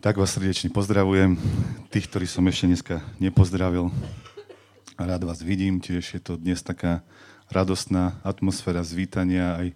Tak 0.00 0.16
vás 0.16 0.32
srdečne 0.32 0.72
pozdravujem. 0.72 1.36
Tých, 1.92 2.08
ktorí 2.08 2.24
som 2.24 2.48
ešte 2.48 2.64
dneska 2.64 3.04
nepozdravil, 3.20 3.92
rád 4.96 5.28
vás 5.28 5.44
vidím. 5.44 5.76
Tiež 5.76 6.16
je 6.16 6.22
to 6.24 6.40
dnes 6.40 6.64
taká 6.64 7.04
radostná 7.52 8.16
atmosféra 8.24 8.80
zvítania 8.80 9.60
aj, 9.60 9.68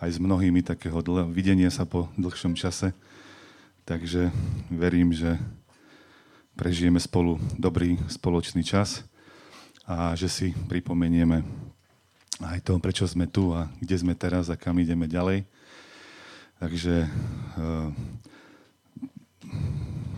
aj 0.00 0.08
s 0.08 0.18
mnohými 0.24 0.64
takého 0.64 1.04
dl- 1.04 1.28
videnia 1.28 1.68
sa 1.68 1.84
po 1.84 2.08
dlhšom 2.16 2.56
čase. 2.56 2.96
Takže 3.84 4.32
verím, 4.72 5.12
že 5.12 5.36
prežijeme 6.56 6.96
spolu 6.96 7.36
dobrý 7.60 8.00
spoločný 8.08 8.64
čas 8.64 9.04
a 9.84 10.16
že 10.16 10.32
si 10.32 10.56
pripomenieme 10.72 11.44
aj 12.40 12.64
to, 12.64 12.72
prečo 12.80 13.04
sme 13.04 13.28
tu 13.28 13.52
a 13.52 13.68
kde 13.84 14.00
sme 14.00 14.16
teraz 14.16 14.48
a 14.48 14.56
kam 14.56 14.80
ideme 14.80 15.04
ďalej. 15.04 15.44
Takže 16.56 17.04
uh, 17.04 17.92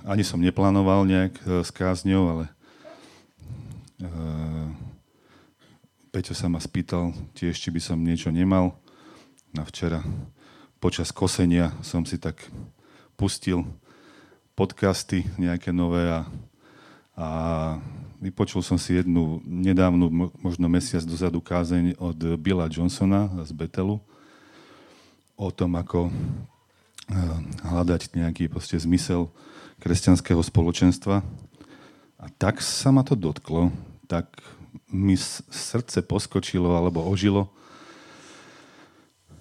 ani 0.04 0.24
som 0.24 0.42
neplánoval 0.42 1.06
nejak 1.06 1.34
e, 1.42 1.62
s 1.62 1.70
kázňou, 1.70 2.24
ale 2.32 2.44
uh, 4.02 4.66
Peťo 6.10 6.34
sa 6.34 6.50
ma 6.50 6.58
spýtal 6.58 7.14
tiež, 7.38 7.54
či 7.54 7.70
by 7.70 7.78
som 7.78 8.02
niečo 8.02 8.34
nemal. 8.34 8.74
Na 9.54 9.62
včera 9.62 10.02
počas 10.82 11.14
kosenia 11.14 11.70
som 11.86 12.02
si 12.02 12.18
tak 12.18 12.42
pustil 13.14 13.62
podcasty 14.58 15.22
nejaké 15.38 15.70
nové 15.70 16.10
a, 16.10 16.26
a 17.14 17.28
vypočul 18.18 18.58
som 18.66 18.74
si 18.74 18.98
jednu 18.98 19.38
nedávnu, 19.46 20.34
možno 20.42 20.66
mesiac 20.66 21.06
dozadu 21.06 21.38
kázeň 21.38 21.94
od 22.02 22.18
Billa 22.42 22.66
Johnsona 22.66 23.30
z 23.46 23.54
Betelu 23.54 24.02
o 25.38 25.48
tom, 25.54 25.78
ako 25.78 26.10
hľadať 27.66 28.14
nejaký 28.14 28.46
proste 28.46 28.78
zmysel 28.78 29.30
kresťanského 29.82 30.40
spoločenstva. 30.40 31.24
A 32.20 32.26
tak 32.36 32.60
sa 32.60 32.92
ma 32.92 33.00
to 33.00 33.16
dotklo, 33.16 33.72
tak 34.04 34.28
mi 34.90 35.16
srdce 35.50 36.04
poskočilo 36.04 36.76
alebo 36.76 37.02
ožilo, 37.06 37.48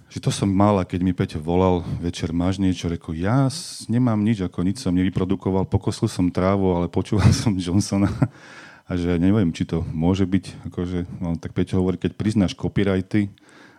že 0.09 0.17
to 0.17 0.33
som 0.33 0.49
mal 0.49 0.81
a 0.81 0.87
keď 0.89 0.99
mi 1.05 1.13
Peťo 1.13 1.37
volal, 1.37 1.85
večer 2.01 2.33
máš 2.33 2.57
niečo, 2.57 2.89
reku, 2.89 3.13
ja 3.13 3.45
nemám 3.85 4.17
nič, 4.17 4.41
ako 4.41 4.65
nič 4.65 4.81
som 4.81 4.97
nevyprodukoval, 4.97 5.69
pokosil 5.69 6.09
som 6.09 6.33
trávu, 6.33 6.73
ale 6.73 6.89
počúval 6.89 7.29
som 7.45 7.53
Johnsona 7.53 8.09
a 8.89 8.91
že 8.97 9.21
neviem, 9.21 9.53
či 9.53 9.69
to 9.69 9.85
môže 9.93 10.25
byť, 10.25 10.73
akože, 10.73 10.99
no, 11.21 11.37
tak 11.37 11.53
Peťo 11.53 11.77
hovorí, 11.77 12.01
keď 12.01 12.17
priznáš 12.17 12.57
copyrighty 12.57 13.29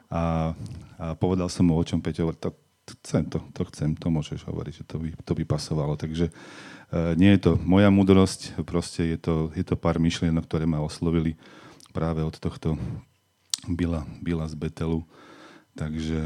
a, 0.07 0.55
a 1.03 1.19
povedal 1.19 1.51
som 1.51 1.67
mu, 1.67 1.75
o 1.75 1.83
čom 1.83 1.99
Peťo 1.99 2.31
hovorí, 2.31 2.39
to, 2.39 2.55
chcem 2.99 3.23
to, 3.29 3.39
to 3.55 3.63
chcem, 3.71 3.95
to 3.95 4.09
môžeš 4.11 4.43
hovoriť, 4.47 4.75
že 4.83 4.85
to 4.85 4.97
by, 4.99 5.09
to 5.23 5.33
by 5.37 5.45
pasovalo. 5.47 5.95
Takže 5.95 6.29
e, 6.29 6.33
nie 7.15 7.31
je 7.37 7.41
to 7.51 7.53
moja 7.63 7.93
múdrosť, 7.93 8.63
proste 8.67 9.07
je 9.07 9.19
to, 9.19 9.35
je 9.55 9.63
to 9.63 9.79
pár 9.79 10.03
myšlienok, 10.03 10.45
ktoré 10.45 10.67
ma 10.67 10.83
oslovili 10.83 11.39
práve 11.91 12.23
od 12.23 12.37
tohto 12.39 12.79
Bila, 13.69 14.09
Bila 14.25 14.49
z 14.49 14.55
Betelu. 14.57 15.05
Takže 15.79 16.19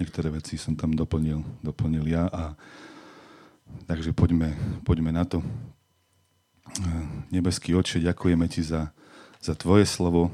niektoré 0.00 0.32
veci 0.32 0.56
som 0.56 0.72
tam 0.74 0.96
doplnil, 0.96 1.44
doplnil 1.60 2.08
ja. 2.08 2.26
A, 2.32 2.56
takže 3.84 4.16
poďme, 4.16 4.56
poďme 4.82 5.12
na 5.12 5.28
to. 5.28 5.42
E, 5.42 5.46
nebeský 7.30 7.76
oče, 7.76 8.00
ďakujeme 8.00 8.46
ti 8.48 8.64
za, 8.64 8.90
za 9.38 9.54
tvoje 9.54 9.84
slovo, 9.84 10.32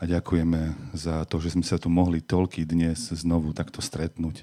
a 0.00 0.08
ďakujeme 0.08 0.72
za 0.96 1.28
to, 1.28 1.36
že 1.44 1.52
sme 1.52 1.60
sa 1.60 1.76
tu 1.76 1.92
mohli 1.92 2.24
toľký 2.24 2.64
dnes 2.64 3.12
znovu 3.12 3.52
takto 3.52 3.84
stretnúť. 3.84 4.40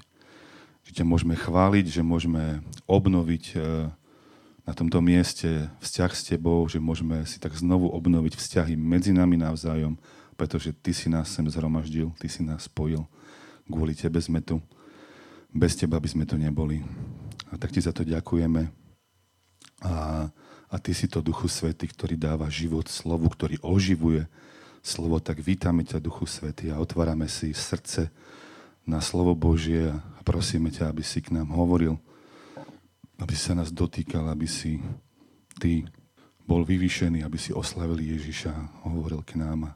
Že 0.86 1.02
ťa 1.02 1.04
môžeme 1.04 1.34
chváliť, 1.34 1.98
že 1.98 2.06
môžeme 2.06 2.62
obnoviť 2.86 3.44
e, 3.52 3.90
na 4.62 4.72
tomto 4.72 5.02
mieste 5.02 5.66
vzťah 5.82 6.12
s 6.14 6.22
tebou, 6.30 6.62
že 6.70 6.78
môžeme 6.78 7.26
si 7.26 7.42
tak 7.42 7.58
znovu 7.58 7.90
obnoviť 7.90 8.38
vzťahy 8.38 8.78
medzi 8.78 9.10
nami 9.10 9.34
navzájom, 9.34 9.98
pretože 10.38 10.70
ty 10.78 10.94
si 10.94 11.10
nás 11.10 11.26
sem 11.26 11.42
zhromaždil, 11.50 12.14
ty 12.22 12.30
si 12.30 12.46
nás 12.46 12.70
spojil. 12.70 13.02
Kvôli 13.66 13.98
tebe 13.98 14.22
sme 14.22 14.38
tu. 14.38 14.62
Bez 15.50 15.74
teba 15.74 15.98
by 15.98 16.06
sme 16.06 16.22
tu 16.22 16.38
neboli. 16.38 16.86
A 17.50 17.58
tak 17.58 17.74
ti 17.74 17.82
za 17.82 17.90
to 17.90 18.06
ďakujeme. 18.06 18.70
A, 19.82 19.94
a 20.70 20.76
ty 20.78 20.94
si 20.94 21.10
to 21.10 21.18
Duchu 21.18 21.50
Svety, 21.50 21.90
ktorý 21.90 22.14
dáva 22.14 22.46
život 22.46 22.86
slovu, 22.86 23.26
ktorý 23.26 23.58
oživuje, 23.58 24.30
slovo, 24.82 25.20
tak 25.20 25.42
vítame 25.42 25.84
ťa, 25.84 26.02
Duchu 26.02 26.24
Svety, 26.24 26.72
a 26.72 26.80
otvárame 26.80 27.26
si 27.30 27.52
srdce 27.52 28.10
na 28.88 29.04
slovo 29.04 29.36
Božie 29.36 29.92
a 29.92 30.20
prosíme 30.24 30.72
ťa, 30.72 30.88
aby 30.88 31.04
si 31.04 31.20
k 31.20 31.36
nám 31.36 31.52
hovoril, 31.52 32.00
aby 33.20 33.34
sa 33.36 33.52
nás 33.52 33.68
dotýkal, 33.68 34.30
aby 34.32 34.48
si 34.48 34.80
ty 35.60 35.84
bol 36.48 36.64
vyvýšený, 36.64 37.20
aby 37.20 37.36
si 37.36 37.52
oslavil 37.52 38.00
Ježiša 38.00 38.52
a 38.56 38.84
hovoril 38.88 39.20
k 39.20 39.36
nám. 39.36 39.68
A 39.68 39.72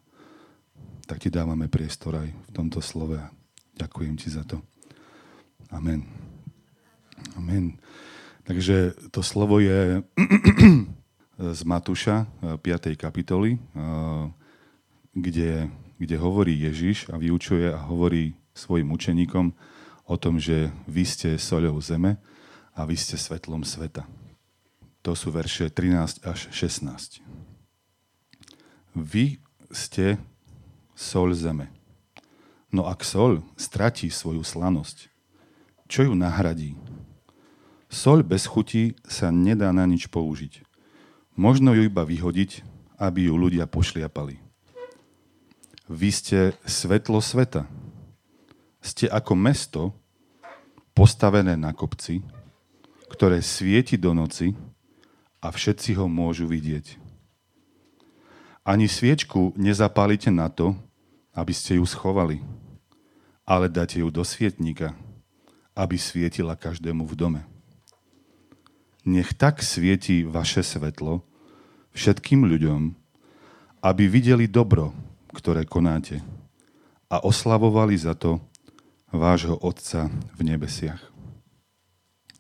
tak 1.05 1.21
ti 1.21 1.29
dávame 1.29 1.69
priestor 1.69 2.17
aj 2.17 2.33
v 2.33 2.51
tomto 2.57 2.81
slove 2.81 3.21
a 3.21 3.29
ďakujem 3.77 4.17
ti 4.17 4.33
za 4.33 4.49
to. 4.49 4.65
Amen. 5.69 6.09
Amen. 7.37 7.77
Takže 8.49 8.97
to 9.13 9.21
slovo 9.21 9.61
je 9.61 10.01
z 11.59 11.61
Matúša 11.69 12.25
5. 12.41 12.97
kapitoly 12.97 13.61
kde, 15.13 15.69
kde 16.01 16.17
hovorí 16.17 16.57
Ježiš 16.57 17.13
a 17.13 17.21
vyučuje 17.21 17.69
a 17.69 17.79
hovorí 17.79 18.37
svojim 18.53 18.93
učeníkom 18.93 19.53
o 20.09 20.15
tom, 20.17 20.37
že 20.41 20.73
vy 20.89 21.05
ste 21.05 21.37
soľou 21.41 21.81
zeme 21.81 22.21
a 22.73 22.85
vy 22.85 22.97
ste 22.97 23.17
svetlom 23.17 23.65
sveta. 23.65 24.05
To 25.03 25.13
sú 25.17 25.35
verše 25.35 25.69
13 25.69 26.25
až 26.25 26.49
16. 26.55 27.21
Vy 28.95 29.41
ste 29.73 30.21
sol 30.93 31.33
zeme. 31.33 31.73
No 32.73 32.89
ak 32.89 33.05
sol 33.05 33.45
stratí 33.59 34.09
svoju 34.09 34.41
slanosť, 34.45 35.13
čo 35.93 36.09
ju 36.09 36.13
nahradí? 36.17 36.73
Sol 37.93 38.25
bez 38.25 38.49
chuti 38.49 38.97
sa 39.05 39.29
nedá 39.29 39.69
na 39.77 39.85
nič 39.85 40.09
použiť. 40.09 40.65
Možno 41.37 41.77
ju 41.77 41.85
iba 41.85 42.01
vyhodiť, 42.01 42.65
aby 42.97 43.29
ju 43.29 43.35
ľudia 43.37 43.69
pošliapali. 43.69 44.52
Vy 45.93 46.09
ste 46.09 46.57
svetlo 46.65 47.21
sveta. 47.21 47.69
Ste 48.81 49.13
ako 49.13 49.37
mesto 49.37 49.83
postavené 50.97 51.53
na 51.53 51.77
kopci, 51.77 52.25
ktoré 53.13 53.45
svieti 53.45 54.01
do 54.01 54.17
noci 54.17 54.57
a 55.45 55.53
všetci 55.53 55.93
ho 56.01 56.09
môžu 56.09 56.49
vidieť. 56.49 56.97
Ani 58.65 58.89
sviečku 58.89 59.53
nezapálite 59.61 60.33
na 60.33 60.49
to, 60.49 60.73
aby 61.37 61.53
ste 61.53 61.77
ju 61.77 61.85
schovali, 61.85 62.41
ale 63.45 63.69
dáte 63.69 64.01
ju 64.01 64.09
do 64.09 64.25
svietnika, 64.25 64.97
aby 65.77 66.01
svietila 66.01 66.57
každému 66.57 67.05
v 67.05 67.15
dome. 67.21 67.43
Nech 69.05 69.37
tak 69.37 69.61
svieti 69.61 70.25
vaše 70.25 70.65
svetlo 70.65 71.21
všetkým 71.93 72.49
ľuďom, 72.49 72.97
aby 73.85 74.09
videli 74.09 74.49
dobro 74.49 75.12
ktoré 75.33 75.65
konáte 75.65 76.21
a 77.13 77.21
oslavovali 77.21 77.97
za 77.97 78.17
to 78.17 78.41
vášho 79.13 79.61
Otca 79.61 80.09
v 80.37 80.41
nebesiach. 80.41 81.01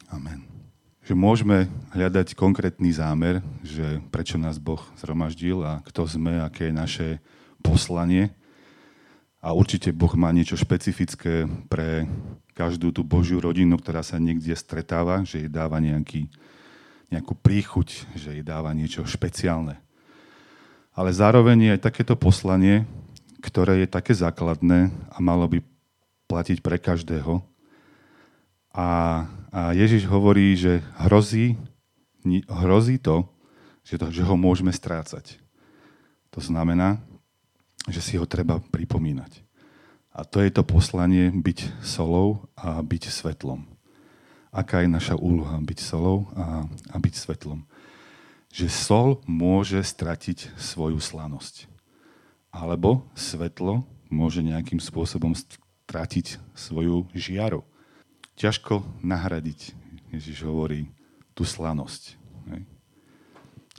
Amen. 0.08 0.48
Že 1.04 1.12
môžeme 1.16 1.68
hľadať 1.92 2.32
konkrétny 2.32 2.88
zámer, 2.94 3.44
že 3.60 4.00
prečo 4.08 4.40
nás 4.40 4.56
Boh 4.56 4.80
zhromaždil 4.96 5.60
a 5.60 5.84
kto 5.84 6.08
sme, 6.08 6.40
aké 6.40 6.72
je 6.72 6.74
naše 6.74 7.08
poslanie. 7.60 8.32
A 9.42 9.50
určite 9.52 9.90
Boh 9.90 10.12
má 10.14 10.30
niečo 10.30 10.54
špecifické 10.54 11.50
pre 11.66 12.06
každú 12.54 12.94
tú 12.94 13.02
Božiu 13.02 13.42
rodinu, 13.42 13.76
ktorá 13.76 14.00
sa 14.06 14.16
niekde 14.22 14.54
stretáva, 14.54 15.26
že 15.26 15.44
jej 15.44 15.50
dáva 15.50 15.82
nejaký, 15.82 16.30
nejakú 17.10 17.34
príchuť, 17.34 18.06
že 18.14 18.38
jej 18.38 18.44
dáva 18.46 18.70
niečo 18.70 19.02
špeciálne 19.02 19.82
ale 20.92 21.10
zároveň 21.12 21.58
je 21.68 21.72
aj 21.76 21.84
takéto 21.84 22.14
poslanie, 22.16 22.84
ktoré 23.42 23.84
je 23.84 23.88
také 23.88 24.12
základné 24.12 24.92
a 25.10 25.18
malo 25.18 25.48
by 25.48 25.64
platiť 26.28 26.60
pre 26.60 26.78
každého. 26.78 27.42
A, 28.72 28.88
a 29.52 29.60
Ježiš 29.76 30.08
hovorí, 30.08 30.56
že 30.56 30.80
hrozí, 30.96 31.56
hrozí 32.48 32.96
to, 33.00 33.28
že, 33.84 33.98
to, 34.00 34.06
že 34.08 34.22
ho 34.24 34.36
môžeme 34.38 34.72
strácať. 34.72 35.36
To 36.32 36.40
znamená, 36.40 37.02
že 37.90 38.00
si 38.00 38.14
ho 38.16 38.24
treba 38.24 38.62
pripomínať. 38.72 39.42
A 40.12 40.28
to 40.28 40.44
je 40.44 40.52
to 40.52 40.62
poslanie 40.62 41.32
byť 41.32 41.82
solou 41.84 42.44
a 42.56 42.80
byť 42.84 43.08
svetlom. 43.08 43.64
Aká 44.52 44.84
je 44.84 44.88
naša 44.92 45.16
úloha 45.16 45.56
byť 45.64 45.78
solou 45.80 46.28
a, 46.36 46.68
a 46.68 46.96
byť 47.00 47.14
svetlom? 47.16 47.64
Že 48.52 48.68
sol 48.68 49.24
môže 49.24 49.80
stratiť 49.80 50.52
svoju 50.60 51.00
slanosť. 51.00 51.66
Alebo 52.52 53.08
svetlo 53.16 53.88
môže 54.12 54.44
nejakým 54.44 54.76
spôsobom 54.76 55.32
stratiť 55.32 56.36
svoju 56.52 57.08
žiaru. 57.16 57.64
Ťažko 58.36 58.84
nahradiť, 59.00 59.72
Ježiš 60.12 60.44
hovorí, 60.44 60.92
tú 61.32 61.48
slanosť. 61.48 62.20
Hej. 62.52 62.62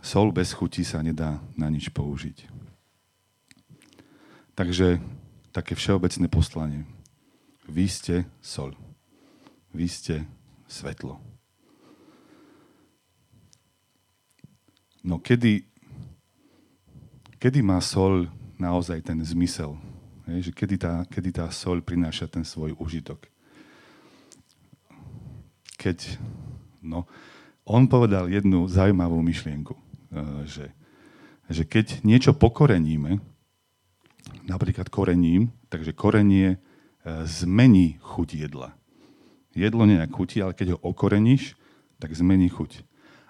Sol 0.02 0.34
bez 0.34 0.52
chuti 0.58 0.82
sa 0.82 1.06
nedá 1.06 1.38
na 1.54 1.70
nič 1.70 1.94
použiť. 1.94 2.50
Takže 4.58 4.98
také 5.54 5.78
všeobecné 5.78 6.26
poslanie. 6.34 6.82
Vy 7.70 7.86
ste 7.88 8.16
sol. 8.42 8.74
Vy 9.74 9.86
ste 9.86 10.16
svetlo. 10.66 11.33
No 15.04 15.20
kedy, 15.20 15.68
kedy 17.38 17.60
má 17.60 17.84
sol 17.84 18.32
naozaj 18.56 19.04
ten 19.04 19.20
zmysel? 19.20 19.76
Hej, 20.32 20.50
že 20.50 20.52
kedy 20.56 20.76
tá, 20.80 21.04
kedy 21.12 21.30
tá 21.36 21.46
sol 21.52 21.84
prináša 21.84 22.32
ten 22.32 22.48
svoj 22.48 22.72
užitok? 22.80 23.28
Keď, 25.76 26.16
no, 26.80 27.04
on 27.68 27.92
povedal 27.92 28.32
jednu 28.32 28.72
zaujímavú 28.72 29.20
myšlienku, 29.20 29.76
eh, 29.76 30.48
že, 30.48 30.66
že 31.52 31.68
keď 31.68 32.08
niečo 32.08 32.32
pokoreníme, 32.32 33.20
napríklad 34.48 34.88
korením, 34.88 35.52
takže 35.68 35.96
korenie 35.96 36.56
e, 36.56 36.58
zmení 37.28 38.00
chuť 38.00 38.48
jedla. 38.48 38.76
Jedlo 39.54 39.86
nejak 39.86 40.12
chutí, 40.12 40.42
ale 40.42 40.58
keď 40.58 40.76
ho 40.76 40.80
okoreníš, 40.82 41.54
tak 42.02 42.16
zmení 42.16 42.50
chuť. 42.50 42.82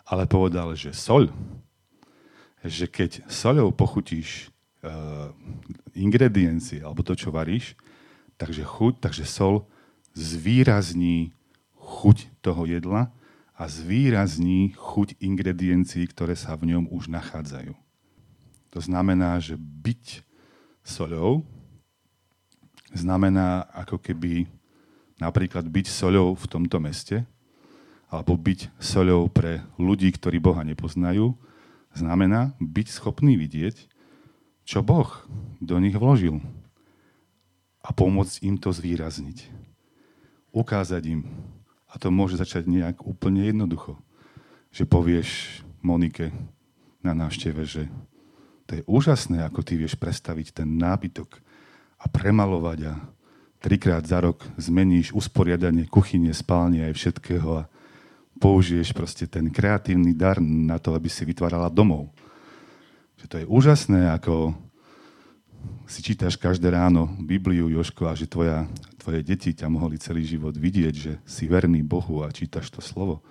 Ale 0.04 0.28
povedal, 0.28 0.76
že 0.76 0.92
soľ, 0.92 1.32
že 2.64 2.88
keď 2.88 3.24
soľou 3.28 3.72
pochutíš 3.72 4.52
uh, 4.84 5.32
ingrediencie 5.96 6.84
alebo 6.84 7.04
to, 7.04 7.16
čo 7.16 7.32
varíš, 7.32 7.76
takže 8.36 8.64
chuť, 8.68 9.00
takže 9.00 9.24
sol 9.24 9.68
zvýrazní 10.16 11.32
chuť 11.76 12.30
toho 12.44 12.64
jedla 12.68 13.12
a 13.54 13.64
zvýrazní 13.70 14.74
chuť 14.76 15.20
ingrediencií, 15.22 16.10
ktoré 16.10 16.34
sa 16.34 16.58
v 16.58 16.74
ňom 16.76 16.90
už 16.90 17.08
nachádzajú. 17.08 17.74
To 18.74 18.80
znamená, 18.82 19.38
že 19.38 19.54
byť 19.60 20.26
soľou 20.82 21.46
znamená 22.94 23.70
ako 23.72 24.02
keby 24.02 24.50
napríklad 25.22 25.66
byť 25.70 25.86
soľou 25.90 26.34
v 26.34 26.46
tomto 26.50 26.78
meste, 26.82 27.26
alebo 28.14 28.38
byť 28.38 28.78
soľou 28.78 29.26
pre 29.34 29.66
ľudí, 29.82 30.14
ktorí 30.14 30.38
Boha 30.38 30.62
nepoznajú, 30.62 31.34
znamená 31.98 32.54
byť 32.62 32.88
schopný 32.94 33.34
vidieť, 33.42 33.90
čo 34.62 34.86
Boh 34.86 35.10
do 35.58 35.82
nich 35.82 35.98
vložil 35.98 36.38
a 37.82 37.90
pomôcť 37.90 38.46
im 38.46 38.56
to 38.62 38.70
zvýrazniť. 38.70 39.50
Ukázať 40.54 41.04
im. 41.10 41.22
A 41.90 41.98
to 41.98 42.14
môže 42.14 42.38
začať 42.38 42.70
nejak 42.70 43.02
úplne 43.02 43.50
jednoducho. 43.50 43.98
Že 44.70 44.84
povieš 44.86 45.30
Monike 45.82 46.30
na 47.02 47.18
návšteve, 47.18 47.62
že 47.66 47.90
to 48.70 48.80
je 48.80 48.84
úžasné, 48.88 49.44
ako 49.44 49.66
ty 49.66 49.76
vieš 49.76 49.98
predstaviť 50.00 50.64
ten 50.64 50.70
nábytok 50.80 51.42
a 52.00 52.06
premalovať 52.08 52.80
a 52.88 52.94
trikrát 53.60 54.06
za 54.06 54.24
rok 54.24 54.46
zmeníš 54.56 55.12
usporiadanie 55.12 55.90
kuchyne, 55.90 56.32
spálne 56.32 56.88
aj 56.88 56.94
všetkého 56.96 57.50
a 57.60 57.68
použiješ 58.38 58.94
proste 58.94 59.26
ten 59.30 59.50
kreatívny 59.50 60.14
dar 60.14 60.42
na 60.42 60.78
to, 60.78 60.94
aby 60.94 61.10
si 61.10 61.26
vytvárala 61.26 61.70
domov. 61.70 62.10
Že 63.22 63.26
to 63.26 63.36
je 63.42 63.46
úžasné, 63.48 64.02
ako 64.14 64.56
si 65.88 66.04
čítaš 66.04 66.36
každé 66.36 66.74
ráno 66.74 67.08
Bibliu, 67.22 67.72
Joško, 67.72 68.10
a 68.10 68.18
že 68.18 68.28
tvoja, 68.28 68.68
tvoje 69.00 69.24
deti 69.24 69.56
ťa 69.56 69.70
mohli 69.72 69.96
celý 70.02 70.28
život 70.28 70.56
vidieť, 70.56 70.96
že 70.96 71.14
si 71.24 71.48
verný 71.48 71.86
Bohu 71.86 72.24
a 72.26 72.34
čítaš 72.34 72.72
to 72.74 72.84
slovo. 72.84 73.24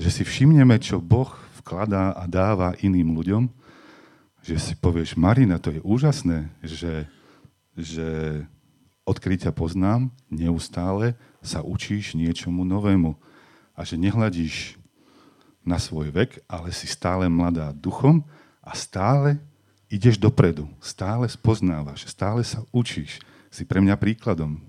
Že 0.00 0.10
si 0.10 0.22
všimneme, 0.24 0.80
čo 0.80 0.98
Boh 0.98 1.30
vkladá 1.60 2.16
a 2.16 2.24
dáva 2.26 2.74
iným 2.80 3.14
ľuďom 3.14 3.60
že 4.40 4.56
si 4.56 4.74
povieš, 4.76 5.20
Marina, 5.20 5.60
to 5.60 5.72
je 5.72 5.80
úžasné, 5.84 6.48
že, 6.64 7.04
že 7.76 8.08
odkryť 9.04 9.48
ťa 9.48 9.52
poznám, 9.52 10.08
neustále 10.32 11.16
sa 11.44 11.60
učíš 11.60 12.16
niečomu 12.16 12.64
novému 12.64 13.16
a 13.76 13.80
že 13.86 14.00
nehľadíš 14.00 14.76
na 15.64 15.76
svoj 15.76 16.10
vek, 16.10 16.40
ale 16.48 16.72
si 16.72 16.88
stále 16.88 17.28
mladá 17.28 17.70
duchom 17.74 18.24
a 18.64 18.72
stále 18.74 19.36
ideš 19.90 20.16
dopredu, 20.16 20.70
stále 20.78 21.26
spoznávaš, 21.26 22.06
stále 22.08 22.40
sa 22.46 22.62
učíš. 22.70 23.18
Si 23.50 23.66
pre 23.66 23.82
mňa 23.82 23.98
príkladom, 23.98 24.62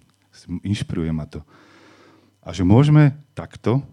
inšpiruje 0.66 1.14
ma 1.14 1.30
to. 1.30 1.46
A 2.42 2.50
že 2.50 2.66
môžeme 2.66 3.14
takto, 3.38 3.86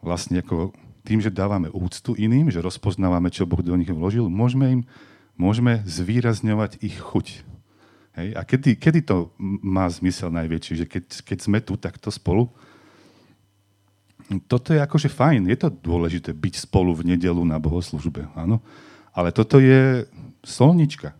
vlastne 0.00 0.40
ako 0.40 0.72
tým, 1.04 1.20
že 1.20 1.28
dávame 1.28 1.68
úctu 1.68 2.16
iným, 2.16 2.48
že 2.48 2.64
rozpoznávame, 2.64 3.28
čo 3.28 3.44
Boh 3.44 3.60
do 3.60 3.76
nich 3.76 3.90
vložil, 3.90 4.32
môžeme 4.32 4.80
im 4.80 4.82
môžeme 5.36 5.80
zvýrazňovať 5.88 6.80
ich 6.84 6.96
chuť. 7.00 7.26
Hej? 8.20 8.28
A 8.36 8.40
kedy, 8.44 8.76
kedy 8.76 9.00
to 9.04 9.32
má 9.40 9.88
zmysel 9.88 10.28
najväčší? 10.30 10.84
Že 10.84 10.86
keď, 10.86 11.04
keď 11.24 11.38
sme 11.40 11.58
tu 11.64 11.74
takto 11.80 12.12
spolu, 12.12 12.52
toto 14.48 14.72
je 14.72 14.80
akože 14.80 15.08
fajn, 15.12 15.50
je 15.50 15.58
to 15.58 15.68
dôležité 15.70 16.32
byť 16.32 16.68
spolu 16.68 16.96
v 16.96 17.14
nedelu 17.14 17.42
na 17.44 17.60
bohoslužbe, 17.60 18.28
áno. 18.36 18.62
Ale 19.12 19.34
toto 19.34 19.60
je 19.60 20.08
solnička. 20.40 21.12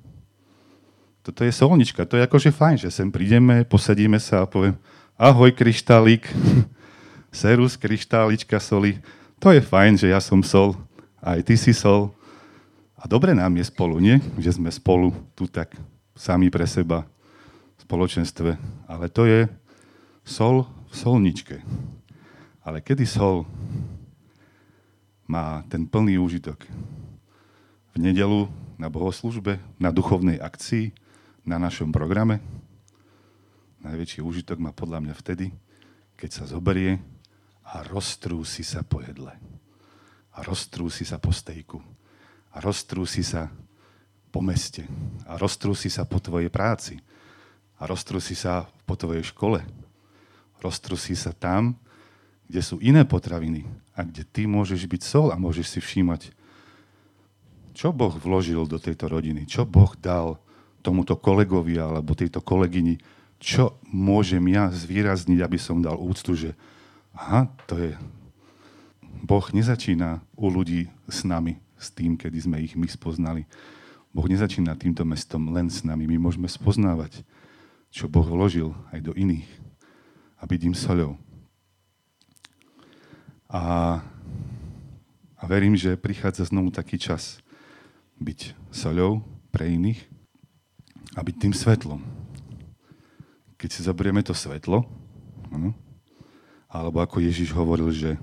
Toto 1.23 1.47
je 1.47 1.53
solnička, 1.55 2.03
to 2.09 2.19
je 2.19 2.27
akože 2.27 2.51
fajn, 2.51 2.77
že 2.83 2.91
sem 2.91 3.09
prídeme, 3.13 3.63
posadíme 3.63 4.19
sa 4.19 4.43
a 4.43 4.51
poviem 4.51 4.75
ahoj 5.15 5.55
kryštálík, 5.55 6.27
serus 7.31 7.79
kryštálička 7.79 8.59
soli. 8.59 8.99
To 9.39 9.55
je 9.55 9.63
fajn, 9.63 10.03
že 10.03 10.11
ja 10.11 10.19
som 10.19 10.43
sol, 10.43 10.75
aj 11.23 11.47
ty 11.47 11.55
si 11.55 11.71
sol, 11.71 12.11
a 13.03 13.11
dobre 13.11 13.35
nám 13.35 13.59
je 13.59 13.67
spolu, 13.67 13.99
nie? 13.99 14.23
Že 14.39 14.63
sme 14.63 14.71
spolu 14.71 15.11
tu 15.35 15.51
tak 15.51 15.75
sami 16.15 16.55
pre 16.55 16.71
seba 16.71 17.03
v 17.75 17.81
spoločenstve. 17.83 18.55
Ale 18.87 19.11
to 19.11 19.27
je 19.27 19.51
sol 20.23 20.71
v 20.87 20.95
solničke. 20.95 21.57
Ale 22.63 22.79
kedy 22.79 23.03
sol 23.03 23.43
má 25.27 25.67
ten 25.67 25.83
plný 25.83 26.19
úžitok? 26.23 26.63
V 27.93 27.97
nedelu 27.99 28.47
na 28.79 28.87
bohoslužbe, 28.87 29.59
na 29.83 29.91
duchovnej 29.91 30.39
akcii, 30.39 30.95
na 31.43 31.59
našom 31.59 31.91
programe? 31.91 32.39
Najväčší 33.83 34.23
úžitok 34.23 34.63
má 34.63 34.71
podľa 34.71 35.03
mňa 35.03 35.15
vtedy, 35.19 35.51
keď 36.15 36.31
sa 36.31 36.45
zoberie 36.47 37.03
a 37.67 37.83
roztrúsi 37.83 38.63
sa 38.63 38.87
po 38.87 39.03
jedle. 39.03 39.35
A 40.33 40.47
roztrúsi 40.47 41.03
sa 41.03 41.19
po 41.19 41.35
stejku 41.35 41.83
a 42.53 42.61
roztrúsi 42.61 43.25
sa 43.25 43.49
po 44.33 44.41
meste 44.41 44.85
a 45.29 45.37
roztrúsi 45.37 45.91
sa 45.93 46.05
po 46.09 46.21
tvojej 46.21 46.49
práci 46.49 47.01
a 47.81 47.91
roztrúsi 47.91 48.37
sa 48.39 48.69
po 48.87 48.95
tvojej 48.97 49.25
škole. 49.25 49.61
Roztrúsi 50.63 51.19
sa 51.19 51.35
tam, 51.35 51.75
kde 52.53 52.61
sú 52.61 52.77
iné 52.85 53.09
potraviny 53.09 53.65
a 53.97 54.05
kde 54.05 54.29
ty 54.29 54.45
môžeš 54.45 54.85
byť 54.85 55.01
sol 55.01 55.33
a 55.33 55.41
môžeš 55.41 55.73
si 55.73 55.81
všímať, 55.81 56.37
čo 57.73 57.97
Boh 57.97 58.13
vložil 58.13 58.69
do 58.69 58.77
tejto 58.77 59.09
rodiny, 59.09 59.49
čo 59.49 59.65
Boh 59.65 59.97
dal 59.97 60.37
tomuto 60.85 61.17
kolegovi 61.17 61.81
alebo 61.81 62.13
tejto 62.13 62.45
kolegyni, 62.45 63.01
čo 63.41 63.81
môžem 63.89 64.45
ja 64.53 64.69
zvýrazniť, 64.69 65.41
aby 65.41 65.57
som 65.57 65.81
dal 65.81 65.97
úctu, 65.97 66.37
že 66.37 66.51
aha, 67.17 67.49
to 67.65 67.81
je... 67.81 67.97
Boh 69.25 69.47
nezačína 69.49 70.21
u 70.37 70.53
ľudí 70.53 70.93
s 71.09 71.25
nami, 71.25 71.57
s 71.81 71.89
tým, 71.89 72.21
kedy 72.21 72.37
sme 72.37 72.61
ich 72.61 72.77
my 72.77 72.85
spoznali. 72.85 73.49
Boh 74.13 74.29
nezačína 74.29 74.77
týmto 74.77 75.09
mestom 75.09 75.49
len 75.57 75.73
s 75.73 75.81
nami. 75.89 76.05
My 76.05 76.21
môžeme 76.21 76.53
spoznávať, 76.53 77.25
čo 77.89 78.13
Boh 78.13 78.29
vložil 78.29 78.77
aj 78.93 79.01
do 79.09 79.17
iných 79.17 79.49
a 80.37 80.45
byť 80.45 80.61
im 80.69 80.77
soľou. 80.77 81.17
A, 83.53 84.01
a 85.37 85.43
verím, 85.45 85.77
že 85.77 86.01
prichádza 86.01 86.49
znovu 86.49 86.73
taký 86.73 86.97
čas 86.97 87.45
byť 88.17 88.57
soľou 88.73 89.21
pre 89.53 89.69
iných 89.69 90.01
a 91.13 91.21
byť 91.21 91.37
tým 91.37 91.53
svetlom. 91.53 92.01
Keď 93.61 93.69
si 93.69 93.81
zoberieme 93.85 94.25
to 94.25 94.33
svetlo, 94.33 94.89
ano, 95.53 95.77
alebo 96.73 97.05
ako 97.05 97.21
Ježiš 97.21 97.53
hovoril, 97.53 97.93
že 97.93 98.17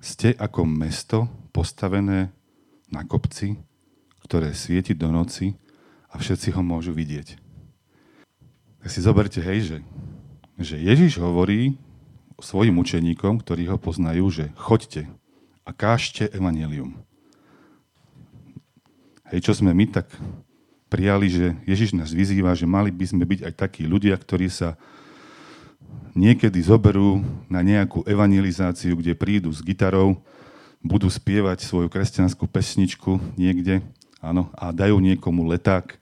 ste 0.00 0.32
ako 0.40 0.64
mesto 0.64 1.28
postavené 1.52 2.32
na 2.88 3.04
kopci, 3.04 3.60
ktoré 4.24 4.56
svieti 4.56 4.96
do 4.96 5.12
noci 5.12 5.60
a 6.08 6.16
všetci 6.16 6.56
ho 6.56 6.64
môžu 6.64 6.96
vidieť. 6.96 7.36
Tak 8.80 8.88
si 8.88 9.04
zoberte, 9.04 9.44
hej, 9.44 9.60
že, 9.60 9.78
že 10.56 10.76
Ježiš 10.80 11.20
hovorí 11.20 11.76
svojim 12.42 12.76
učeníkom, 12.82 13.40
ktorí 13.40 13.70
ho 13.70 13.78
poznajú, 13.78 14.28
že 14.28 14.44
choďte 14.58 15.06
a 15.62 15.70
kážte 15.70 16.26
evanelium. 16.34 16.98
Hej, 19.30 19.48
čo 19.48 19.52
sme 19.56 19.72
my 19.72 19.88
tak 19.88 20.10
prijali, 20.92 21.30
že 21.32 21.56
Ježiš 21.64 21.96
nás 21.96 22.12
vyzýva, 22.12 22.52
že 22.52 22.68
mali 22.68 22.92
by 22.92 23.06
sme 23.08 23.24
byť 23.24 23.40
aj 23.48 23.54
takí 23.56 23.88
ľudia, 23.88 24.12
ktorí 24.18 24.52
sa 24.52 24.76
niekedy 26.12 26.60
zoberú 26.60 27.24
na 27.48 27.64
nejakú 27.64 28.04
evangelizáciu, 28.04 28.92
kde 29.00 29.16
prídu 29.16 29.48
s 29.48 29.64
gitarou, 29.64 30.20
budú 30.84 31.08
spievať 31.08 31.64
svoju 31.64 31.88
kresťanskú 31.88 32.44
pesničku 32.50 33.16
niekde 33.38 33.80
áno, 34.20 34.50
a 34.52 34.74
dajú 34.74 34.98
niekomu 34.98 35.46
leták, 35.46 35.96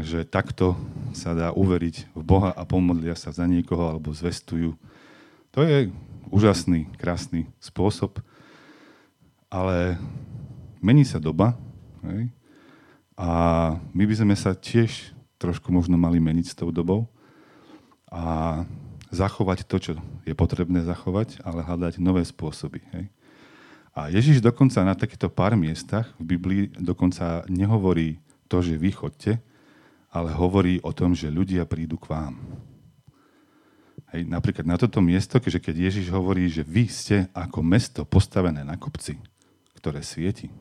že 0.00 0.24
takto 0.24 0.78
sa 1.12 1.36
dá 1.36 1.52
uveriť 1.52 2.14
v 2.16 2.22
Boha 2.24 2.54
a 2.54 2.62
pomodlia 2.64 3.12
sa 3.12 3.34
za 3.34 3.44
niekoho 3.44 3.92
alebo 3.92 4.14
zvestujú. 4.14 4.72
To 5.52 5.60
je 5.60 5.92
úžasný, 6.32 6.88
krásny 6.96 7.44
spôsob, 7.60 8.24
ale 9.52 10.00
mení 10.80 11.04
sa 11.04 11.20
doba 11.20 11.60
hej? 12.08 12.32
a 13.20 13.28
my 13.92 14.04
by 14.08 14.14
sme 14.16 14.32
sa 14.32 14.56
tiež 14.56 15.12
trošku 15.36 15.68
možno 15.68 16.00
mali 16.00 16.16
meniť 16.24 16.46
s 16.48 16.56
tou 16.56 16.72
dobou 16.72 17.04
a 18.08 18.64
zachovať 19.12 19.68
to, 19.68 19.76
čo 19.76 19.92
je 20.24 20.32
potrebné 20.32 20.88
zachovať, 20.88 21.44
ale 21.44 21.60
hľadať 21.60 22.00
nové 22.00 22.24
spôsoby. 22.24 22.80
Hej? 22.96 23.12
A 23.92 24.08
Ježiš 24.08 24.40
dokonca 24.40 24.80
na 24.80 24.96
takýchto 24.96 25.28
pár 25.28 25.52
miestach 25.52 26.16
v 26.16 26.32
Biblii 26.32 26.62
dokonca 26.80 27.44
nehovorí 27.52 28.24
to, 28.48 28.64
že 28.64 28.80
vy 28.80 28.88
chodte, 28.88 29.36
ale 30.08 30.32
hovorí 30.32 30.80
o 30.80 30.96
tom, 30.96 31.12
že 31.12 31.28
ľudia 31.28 31.68
prídu 31.68 32.00
k 32.00 32.08
vám. 32.08 32.40
Hej, 34.12 34.28
napríklad 34.28 34.68
na 34.68 34.76
toto 34.76 35.00
miesto, 35.00 35.40
keďže 35.40 35.60
keď 35.64 35.74
Ježiš 35.88 36.06
hovorí, 36.12 36.44
že 36.44 36.60
vy 36.60 36.84
ste 36.84 37.32
ako 37.32 37.64
mesto 37.64 38.04
postavené 38.04 38.60
na 38.60 38.76
kopci, 38.76 39.16
ktoré 39.80 40.04
svieti, 40.04 40.52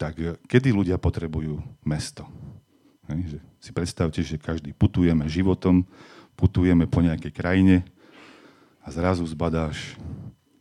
tak 0.00 0.16
kedy 0.48 0.72
ľudia 0.72 0.96
potrebujú 0.96 1.60
mesto? 1.84 2.24
Hej, 3.12 3.36
že 3.36 3.38
si 3.60 3.70
predstavte, 3.76 4.24
že 4.24 4.40
každý 4.40 4.72
putujeme 4.72 5.28
životom, 5.28 5.84
putujeme 6.32 6.88
po 6.88 7.04
nejakej 7.04 7.32
krajine 7.36 7.76
a 8.80 8.88
zrazu 8.88 9.28
zbadáš 9.28 10.00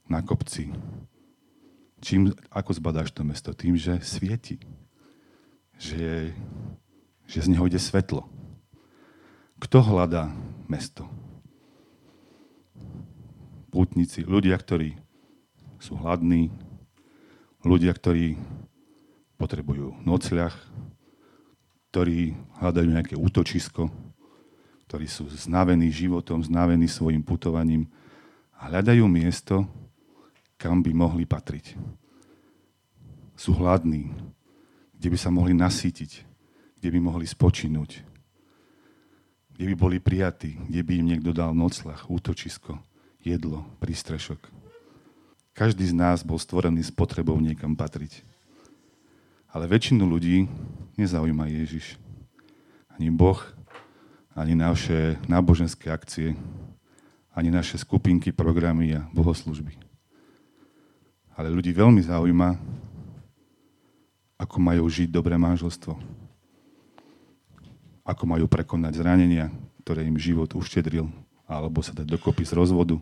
na 0.03 0.19
kopci. 0.19 0.67
Čím, 2.03 2.35
ako 2.51 2.75
zbadáš 2.75 3.15
to 3.15 3.23
mesto? 3.23 3.55
Tým, 3.55 3.79
že 3.79 4.03
svieti. 4.03 4.59
Že, 5.79 6.35
že 7.23 7.39
z 7.39 7.47
neho 7.47 7.63
ide 7.63 7.79
svetlo. 7.79 8.27
Kto 9.63 9.79
hľadá 9.79 10.27
mesto? 10.67 11.07
Pútnici, 13.71 14.27
ľudia, 14.27 14.59
ktorí 14.59 14.99
sú 15.79 15.95
hladní, 15.95 16.51
ľudia, 17.63 17.95
ktorí 17.95 18.35
potrebujú 19.39 20.03
nocľah, 20.03 20.51
ktorí 21.95 22.35
hľadajú 22.59 22.87
nejaké 22.91 23.15
útočisko, 23.15 23.87
ktorí 24.91 25.07
sú 25.07 25.31
znavení 25.31 25.87
životom, 25.87 26.43
znavení 26.43 26.91
svojim 26.91 27.23
putovaním 27.23 27.87
a 28.59 28.67
hľadajú 28.67 29.07
miesto, 29.07 29.63
kam 30.59 30.83
by 30.83 30.91
mohli 30.91 31.23
patriť. 31.23 31.79
Sú 33.39 33.55
hladní, 33.55 34.11
kde 34.99 35.07
by 35.07 35.17
sa 35.17 35.31
mohli 35.31 35.55
nasítiť, 35.55 36.27
kde 36.83 36.89
by 36.93 36.99
mohli 36.99 37.23
spočinúť, 37.23 38.12
kde 39.53 39.65
by 39.71 39.75
boli 39.77 39.97
prijatí, 40.01 40.57
kde 40.69 40.81
by 40.81 40.91
im 40.99 41.07
niekto 41.13 41.31
dal 41.31 41.53
noclach, 41.53 42.09
útočisko, 42.09 42.81
jedlo, 43.21 43.65
prístrešok. 43.77 44.41
Každý 45.53 45.85
z 45.85 45.93
nás 45.93 46.25
bol 46.25 46.41
stvorený 46.41 46.81
s 46.81 46.89
potrebou 46.89 47.37
niekam 47.37 47.77
patriť. 47.77 48.25
Ale 49.53 49.69
väčšinu 49.69 50.01
ľudí 50.09 50.49
nezaujíma 50.97 51.45
Ježiš. 51.45 52.01
Ani 52.97 53.13
Boh, 53.13 53.37
ani 54.33 54.57
naše 54.57 55.21
náboženské 55.29 55.93
akcie, 55.93 56.33
ani 57.33 57.53
naše 57.53 57.77
skupinky, 57.77 58.33
programy 58.33 58.97
a 58.97 59.05
bohoslužby. 59.13 59.77
Ale 61.37 61.53
ľudí 61.53 61.69
veľmi 61.69 62.01
zaujíma, 62.01 62.57
ako 64.41 64.57
majú 64.57 64.85
žiť 64.89 65.09
dobré 65.13 65.37
manželstvo. 65.37 66.22
Ako 68.03 68.27
majú 68.27 68.51
prekonať 68.51 68.99
zranenia, 68.99 69.47
ktoré 69.83 70.03
im 70.03 70.19
život 70.19 70.51
uštedril, 70.51 71.07
alebo 71.47 71.79
sa 71.79 71.95
dať 71.95 72.07
dokopy 72.07 72.43
z 72.43 72.55
rozvodu, 72.55 72.99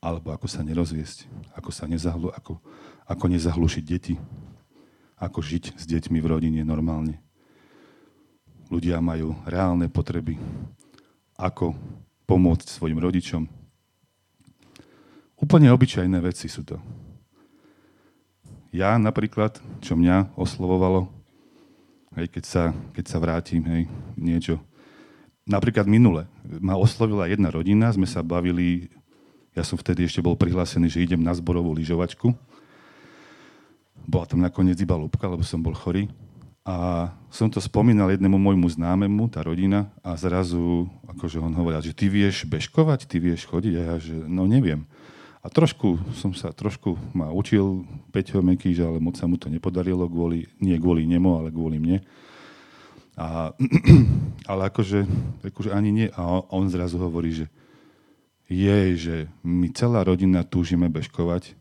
alebo 0.00 0.32
ako 0.32 0.48
sa 0.48 0.64
nerozviesť, 0.64 1.28
ako, 1.56 1.70
sa 1.72 1.84
nezahlu, 1.88 2.32
ako, 2.32 2.60
ako 3.04 3.24
nezahlušiť 3.28 3.84
deti, 3.84 4.14
ako 5.20 5.40
žiť 5.40 5.76
s 5.76 5.84
deťmi 5.84 6.20
v 6.20 6.26
rodine 6.28 6.60
normálne. 6.64 7.20
Ľudia 8.72 9.00
majú 9.00 9.36
reálne 9.46 9.88
potreby, 9.88 10.36
ako 11.36 11.76
pomôcť 12.24 12.66
svojim 12.66 12.98
rodičom. 12.98 13.46
Úplne 15.36 15.68
obyčajné 15.70 16.18
veci 16.24 16.48
sú 16.48 16.64
to 16.64 16.80
ja 18.76 19.00
napríklad, 19.00 19.56
čo 19.80 19.96
mňa 19.96 20.36
oslovovalo, 20.36 21.08
hej, 22.16 22.26
keď, 22.32 22.44
sa, 22.44 22.62
keď 22.96 23.04
sa 23.04 23.18
vrátim, 23.20 23.62
hej, 23.64 23.82
niečo. 24.16 24.58
Napríklad 25.46 25.86
minule 25.86 26.26
ma 26.58 26.74
oslovila 26.74 27.30
jedna 27.30 27.52
rodina, 27.52 27.92
sme 27.92 28.08
sa 28.08 28.24
bavili, 28.24 28.90
ja 29.54 29.62
som 29.62 29.78
vtedy 29.78 30.08
ešte 30.08 30.24
bol 30.24 30.34
prihlásený, 30.34 30.90
že 30.90 31.04
idem 31.06 31.22
na 31.22 31.30
zborovú 31.36 31.70
lyžovačku. 31.76 32.34
Bola 34.06 34.26
tam 34.26 34.42
nakoniec 34.42 34.78
iba 34.82 34.98
lúbka, 34.98 35.30
lebo 35.30 35.46
som 35.46 35.62
bol 35.62 35.76
chorý. 35.76 36.10
A 36.66 37.14
som 37.30 37.46
to 37.46 37.62
spomínal 37.62 38.10
jednému 38.10 38.42
môjmu 38.42 38.66
známemu, 38.74 39.30
tá 39.30 39.38
rodina, 39.46 39.86
a 40.02 40.18
zrazu, 40.18 40.90
akože 41.06 41.38
on 41.38 41.54
hovoril, 41.54 41.78
že 41.78 41.94
ty 41.94 42.10
vieš 42.10 42.42
bežkovať, 42.42 43.06
ty 43.06 43.22
vieš 43.22 43.46
chodiť, 43.46 43.74
a 43.78 43.82
ja, 43.86 43.94
že 44.02 44.18
no 44.26 44.50
neviem. 44.50 44.82
A 45.46 45.48
trošku 45.48 45.94
som 46.18 46.34
sa, 46.34 46.50
trošku 46.50 46.98
ma 47.14 47.30
učil 47.30 47.86
Peťo 48.10 48.42
Mekýž, 48.42 48.82
ale 48.82 48.98
moc 48.98 49.14
sa 49.14 49.30
mu 49.30 49.38
to 49.38 49.46
nepodarilo, 49.46 50.10
kvôli, 50.10 50.50
nie 50.58 50.74
kvôli 50.74 51.06
nemu, 51.06 51.38
ale 51.38 51.54
kvôli 51.54 51.78
mne. 51.78 52.02
A, 53.14 53.54
ale 54.50 54.62
akože, 54.66 55.06
akože 55.46 55.70
ani 55.70 55.94
nie. 55.94 56.06
A 56.18 56.42
on 56.50 56.66
zrazu 56.66 56.98
hovorí, 56.98 57.30
že 57.30 57.46
je, 58.50 58.98
že 58.98 59.16
my 59.46 59.70
celá 59.70 60.02
rodina 60.02 60.42
túžime 60.42 60.90
bežkovať, 60.90 61.54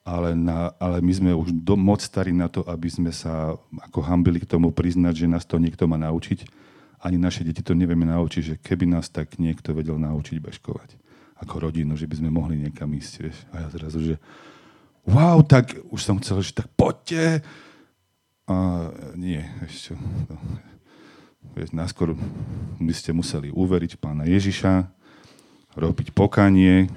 ale, 0.00 0.32
na, 0.32 0.72
ale 0.80 1.04
my 1.04 1.12
sme 1.12 1.30
už 1.36 1.52
do, 1.60 1.76
moc 1.76 2.00
starí 2.00 2.32
na 2.32 2.48
to, 2.48 2.64
aby 2.64 2.88
sme 2.88 3.12
sa 3.12 3.52
ako 3.84 4.00
hambili 4.00 4.40
k 4.40 4.48
tomu 4.48 4.72
priznať, 4.72 5.28
že 5.28 5.28
nás 5.28 5.44
to 5.44 5.60
niekto 5.60 5.84
má 5.84 6.00
naučiť. 6.00 6.48
Ani 7.04 7.20
naše 7.20 7.44
deti 7.44 7.60
to 7.60 7.76
nevieme 7.76 8.08
naučiť, 8.08 8.42
že 8.48 8.54
keby 8.64 8.88
nás 8.88 9.12
tak 9.12 9.36
niekto 9.36 9.76
vedel 9.76 10.00
naučiť 10.00 10.40
bežkovať 10.40 11.03
ako 11.44 11.70
rodinu, 11.70 11.92
že 11.94 12.08
by 12.08 12.24
sme 12.24 12.32
mohli 12.32 12.58
niekam 12.64 12.88
ísť. 12.96 13.12
Vieš. 13.20 13.38
A 13.52 13.54
ja 13.62 13.68
zrazu, 13.70 13.98
že 14.00 14.14
wow, 15.04 15.44
tak 15.44 15.76
už 15.92 16.00
som 16.00 16.16
chcel, 16.18 16.40
že 16.40 16.56
tak 16.56 16.72
poďte. 16.72 17.44
A 18.48 18.88
nie, 19.16 19.40
ešte. 19.64 19.96
No, 20.28 20.36
vieš, 21.52 21.76
náskôr 21.76 22.16
by 22.80 22.94
ste 22.96 23.12
museli 23.12 23.52
uveriť 23.52 24.00
pána 24.00 24.24
Ježiša, 24.24 24.88
robiť 25.76 26.12
pokanie, 26.16 26.88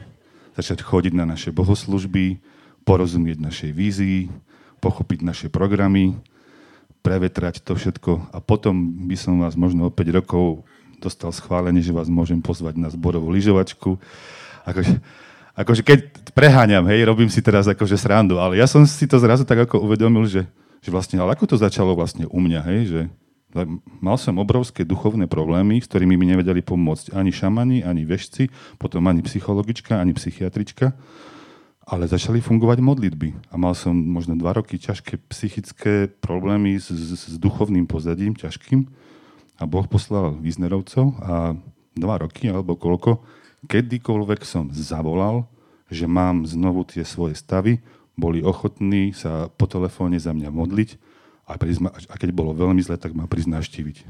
začať 0.58 0.82
chodiť 0.82 1.14
na 1.14 1.28
naše 1.28 1.54
bohoslužby, 1.54 2.42
porozumieť 2.88 3.38
našej 3.44 3.72
vízii, 3.76 4.32
pochopiť 4.80 5.20
naše 5.22 5.48
programy, 5.52 6.18
prevetrať 7.06 7.64
to 7.64 7.78
všetko 7.78 8.36
a 8.36 8.38
potom 8.44 9.08
by 9.08 9.16
som 9.16 9.40
vás 9.40 9.56
možno 9.56 9.88
o 9.88 9.92
5 9.94 10.18
rokov 10.24 10.68
dostal 10.98 11.30
schválenie, 11.34 11.82
že 11.82 11.94
vás 11.94 12.10
môžem 12.10 12.42
pozvať 12.42 12.78
na 12.78 12.90
zborovú 12.90 13.30
lyžovačku. 13.32 13.98
Akože, 14.66 15.00
akože 15.54 15.82
keď 15.86 16.00
preháňam, 16.34 16.86
hej, 16.90 17.06
robím 17.06 17.30
si 17.30 17.40
teraz 17.40 17.70
akože 17.70 17.96
srandu, 17.96 18.42
ale 18.42 18.58
ja 18.60 18.66
som 18.66 18.84
si 18.84 19.06
to 19.06 19.22
zrazu 19.22 19.46
tak 19.46 19.70
ako 19.70 19.86
uvedomil, 19.86 20.26
že, 20.28 20.44
že 20.82 20.90
vlastne, 20.90 21.22
ale 21.22 21.38
ako 21.38 21.54
to 21.54 21.58
začalo 21.58 21.94
vlastne 21.94 22.26
u 22.28 22.40
mňa, 22.42 22.62
hej, 22.74 22.82
že 22.90 23.02
mal 24.04 24.20
som 24.20 24.38
obrovské 24.38 24.84
duchovné 24.84 25.26
problémy, 25.26 25.80
s 25.80 25.88
ktorými 25.90 26.20
mi 26.20 26.28
nevedeli 26.30 26.62
pomôcť 26.62 27.16
ani 27.16 27.32
šamani, 27.32 27.82
ani 27.82 28.04
vešci, 28.04 28.52
potom 28.78 29.08
ani 29.08 29.24
psychologička, 29.24 29.98
ani 29.98 30.14
psychiatrička, 30.14 30.94
ale 31.88 32.12
začali 32.12 32.44
fungovať 32.44 32.84
modlitby. 32.84 33.50
A 33.50 33.56
mal 33.56 33.72
som 33.72 33.96
možno 33.96 34.36
dva 34.36 34.52
roky 34.52 34.76
ťažké 34.76 35.24
psychické 35.32 36.12
problémy 36.12 36.76
s, 36.76 36.92
s, 36.92 37.32
s 37.32 37.36
duchovným 37.40 37.88
pozadím, 37.88 38.36
ťažkým 38.36 39.07
a 39.58 39.64
Boh 39.66 39.86
poslal 39.90 40.38
Viznerovcov 40.38 41.18
a 41.22 41.58
dva 41.98 42.16
roky 42.22 42.48
alebo 42.48 42.78
koľko, 42.78 43.26
kedykoľvek 43.66 44.42
som 44.46 44.70
zavolal, 44.70 45.50
že 45.90 46.06
mám 46.06 46.46
znovu 46.46 46.86
tie 46.86 47.02
svoje 47.02 47.34
stavy, 47.34 47.82
boli 48.18 48.42
ochotní 48.42 49.14
sa 49.14 49.50
po 49.50 49.66
telefóne 49.66 50.18
za 50.22 50.34
mňa 50.34 50.50
modliť 50.54 50.90
a, 51.50 51.58
prizma, 51.58 51.90
a 51.94 52.16
keď 52.18 52.30
bolo 52.34 52.54
veľmi 52.54 52.82
zle, 52.82 52.98
tak 52.98 53.14
ma 53.18 53.26
priznáštiviť 53.26 54.06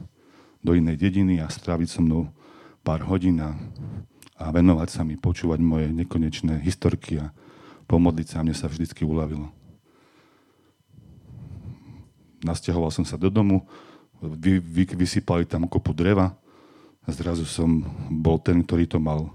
do 0.63 0.71
inej 0.75 0.99
dediny 0.99 1.39
a 1.39 1.47
stráviť 1.47 1.87
so 1.87 2.01
mnou 2.03 2.31
pár 2.83 3.03
hodín 3.07 3.39
a, 3.39 3.55
venovať 4.37 4.89
sa 4.89 5.01
mi, 5.03 5.19
počúvať 5.19 5.59
moje 5.63 5.91
nekonečné 5.91 6.59
historky 6.63 7.19
a 7.23 7.31
pomodliť 7.87 8.27
sa 8.27 8.43
mne 8.43 8.55
sa 8.55 8.67
vždycky 8.67 9.07
uľavilo. 9.07 9.51
Nasťahoval 12.43 12.91
som 12.93 13.03
sa 13.03 13.17
do 13.17 13.27
domu, 13.33 13.65
vy, 14.21 14.59
vy, 14.59 14.83
vysypali 14.97 15.45
tam 15.45 15.69
kopu 15.69 15.93
dreva, 15.93 16.33
A 17.07 17.15
zrazu 17.15 17.47
som 17.47 17.87
bol 18.11 18.35
ten, 18.35 18.59
ktorý 18.59 18.83
to 18.83 18.99
mal 18.99 19.31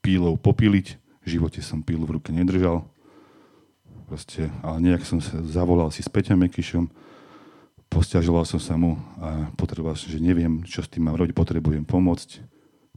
pílou 0.00 0.40
popíliť. 0.40 0.96
V 1.22 1.38
živote 1.38 1.60
som 1.60 1.84
pílu 1.84 2.08
v 2.08 2.16
ruke 2.18 2.32
nedržal. 2.32 2.88
Proste, 4.08 4.48
ale 4.64 4.80
nejak 4.80 5.04
som 5.04 5.20
sa 5.20 5.40
zavolal 5.44 5.92
si 5.92 6.00
s 6.00 6.08
Peťom 6.08 6.40
Mekyšom, 6.40 6.88
posťažoval 7.92 8.48
som 8.48 8.60
sa 8.60 8.80
mu 8.80 8.96
a 9.20 9.52
potreboval 9.56 9.92
som, 9.96 10.08
že 10.08 10.20
neviem, 10.20 10.64
čo 10.64 10.80
s 10.80 10.88
tým 10.88 11.04
mám 11.04 11.16
robiť, 11.20 11.36
potrebujem 11.36 11.84
pomôcť. 11.84 12.40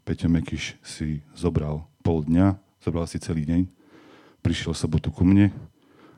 Peťo 0.07 0.31
Mekyš 0.31 0.79
si 0.79 1.19
zobral 1.35 1.83
pol 1.99 2.23
dňa, 2.23 2.55
zobral 2.79 3.07
si 3.11 3.19
celý 3.19 3.43
deň, 3.43 3.67
prišiel 4.39 4.71
sobotu 4.71 5.11
ku 5.11 5.27
mne 5.27 5.51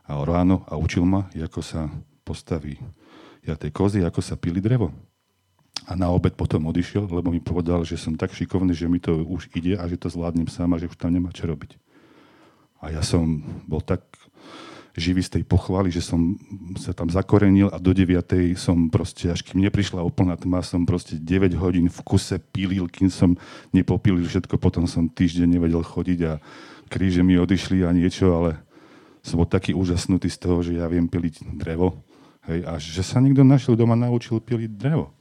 a 0.05 0.21
ráno 0.21 0.61
a 0.69 0.77
učil 0.77 1.01
ma, 1.05 1.29
ako 1.33 1.61
sa 1.65 1.89
postaví 2.21 2.77
ja 3.47 3.55
tej 3.55 3.71
kozy, 3.71 4.03
ako 4.03 4.19
sa 4.19 4.35
pili 4.35 4.59
drevo. 4.59 4.91
A 5.87 5.95
na 5.95 6.11
obed 6.11 6.35
potom 6.35 6.67
odišiel, 6.67 7.07
lebo 7.07 7.31
mi 7.31 7.39
povedal, 7.39 7.87
že 7.87 7.95
som 7.95 8.19
tak 8.19 8.35
šikovný, 8.35 8.75
že 8.75 8.91
mi 8.91 8.99
to 8.99 9.23
už 9.23 9.47
ide 9.55 9.79
a 9.79 9.87
že 9.87 9.95
to 9.95 10.11
zvládnem 10.11 10.51
sám 10.51 10.75
a 10.75 10.79
že 10.79 10.91
už 10.91 10.99
tam 10.99 11.15
nemá 11.15 11.31
čo 11.31 11.47
robiť. 11.47 11.79
A 12.83 12.91
ja 12.91 13.01
som 13.01 13.39
bol 13.65 13.79
tak 13.79 14.03
živý 14.97 15.21
z 15.21 15.39
tej 15.39 15.43
pochvaly, 15.45 15.93
že 15.93 16.01
som 16.01 16.33
sa 16.75 16.89
tam 16.89 17.07
zakorenil 17.07 17.69
a 17.69 17.77
do 17.77 17.93
9. 17.93 18.17
som 18.57 18.89
proste, 18.89 19.29
až 19.29 19.45
kým 19.45 19.61
neprišla 19.61 20.01
úplná 20.01 20.33
tma, 20.33 20.65
som 20.65 20.89
proste 20.89 21.21
9 21.21 21.53
hodín 21.61 21.85
v 21.85 21.99
kuse 22.01 22.41
pilil, 22.41 22.89
kým 22.89 23.13
som 23.13 23.37
nepopilil 23.69 24.25
všetko, 24.25 24.57
potom 24.57 24.89
som 24.89 25.05
týždeň 25.05 25.47
nevedel 25.53 25.85
chodiť 25.85 26.19
a 26.25 26.33
kríže 26.89 27.21
mi 27.21 27.37
odišli 27.37 27.85
a 27.85 27.93
niečo, 27.93 28.33
ale 28.33 28.57
som 29.21 29.37
bol 29.37 29.45
taký 29.45 29.77
úžasnutý 29.77 30.33
z 30.33 30.37
toho, 30.41 30.65
že 30.65 30.81
ja 30.81 30.89
viem 30.89 31.05
piliť 31.05 31.45
drevo. 31.53 32.06
Hej, 32.47 32.59
a 32.63 32.79
že 32.79 33.03
sa 33.03 33.19
niekto 33.19 33.43
našiel 33.43 33.75
doma 33.75 33.99
naučil 33.99 34.39
piliť 34.39 34.71
drevo. 34.71 35.11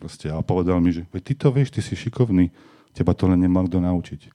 Proste, 0.00 0.32
a 0.32 0.40
povedal 0.40 0.80
mi, 0.80 0.96
že 0.96 1.04
ty 1.20 1.36
to 1.36 1.52
vieš, 1.52 1.76
ty 1.76 1.84
si 1.84 1.92
šikovný, 1.92 2.48
teba 2.96 3.12
to 3.12 3.28
len 3.28 3.36
nemal 3.36 3.68
kto 3.68 3.84
naučiť. 3.84 4.32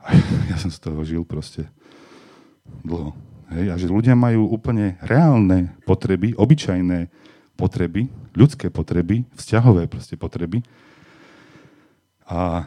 A 0.00 0.16
ja 0.50 0.56
som 0.56 0.72
z 0.72 0.80
toho 0.80 1.04
žil 1.04 1.28
proste 1.28 1.68
dlho. 2.80 3.12
Hej, 3.52 3.66
a 3.68 3.74
že 3.76 3.92
ľudia 3.92 4.16
majú 4.16 4.48
úplne 4.48 4.96
reálne 5.04 5.76
potreby, 5.84 6.32
obyčajné 6.32 7.12
potreby, 7.52 8.08
ľudské 8.32 8.72
potreby, 8.72 9.28
vzťahové 9.36 9.92
proste 9.92 10.16
potreby. 10.16 10.64
A 12.24 12.64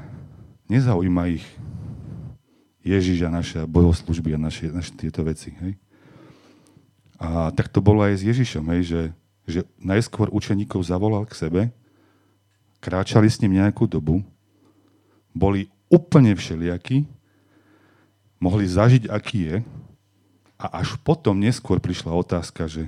nezaujíma 0.70 1.34
ich 1.34 1.46
Ježiš 2.86 3.26
a 3.26 3.34
naše 3.34 3.66
bohoslužby 3.66 4.38
a 4.38 4.40
naše, 4.40 4.70
naše 4.70 4.94
tieto 4.94 5.26
veci. 5.26 5.58
Hej. 5.58 5.74
A 7.16 7.52
tak 7.56 7.72
to 7.72 7.80
bolo 7.80 8.04
aj 8.04 8.20
s 8.20 8.28
Ježišom, 8.28 8.66
hej, 8.76 8.82
že, 8.84 9.02
že 9.48 9.60
najskôr 9.80 10.28
učeníkov 10.32 10.84
zavolal 10.84 11.24
k 11.24 11.38
sebe, 11.38 11.62
kráčali 12.84 13.32
s 13.32 13.40
ním 13.40 13.58
nejakú 13.58 13.88
dobu, 13.88 14.22
boli 15.32 15.72
úplne 15.88 16.36
všelijakí, 16.36 17.08
mohli 18.40 18.66
zažiť, 18.68 19.08
aký 19.08 19.40
je, 19.48 19.56
a 20.56 20.66
až 20.80 20.96
potom 21.04 21.36
neskôr 21.36 21.84
prišla 21.84 22.16
otázka, 22.16 22.68
že 22.68 22.88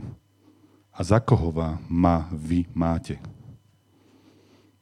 a 0.97 1.03
za 1.03 1.21
koho 1.21 1.53
ma 1.85 2.25
vy 2.33 2.65
máte? 2.73 3.21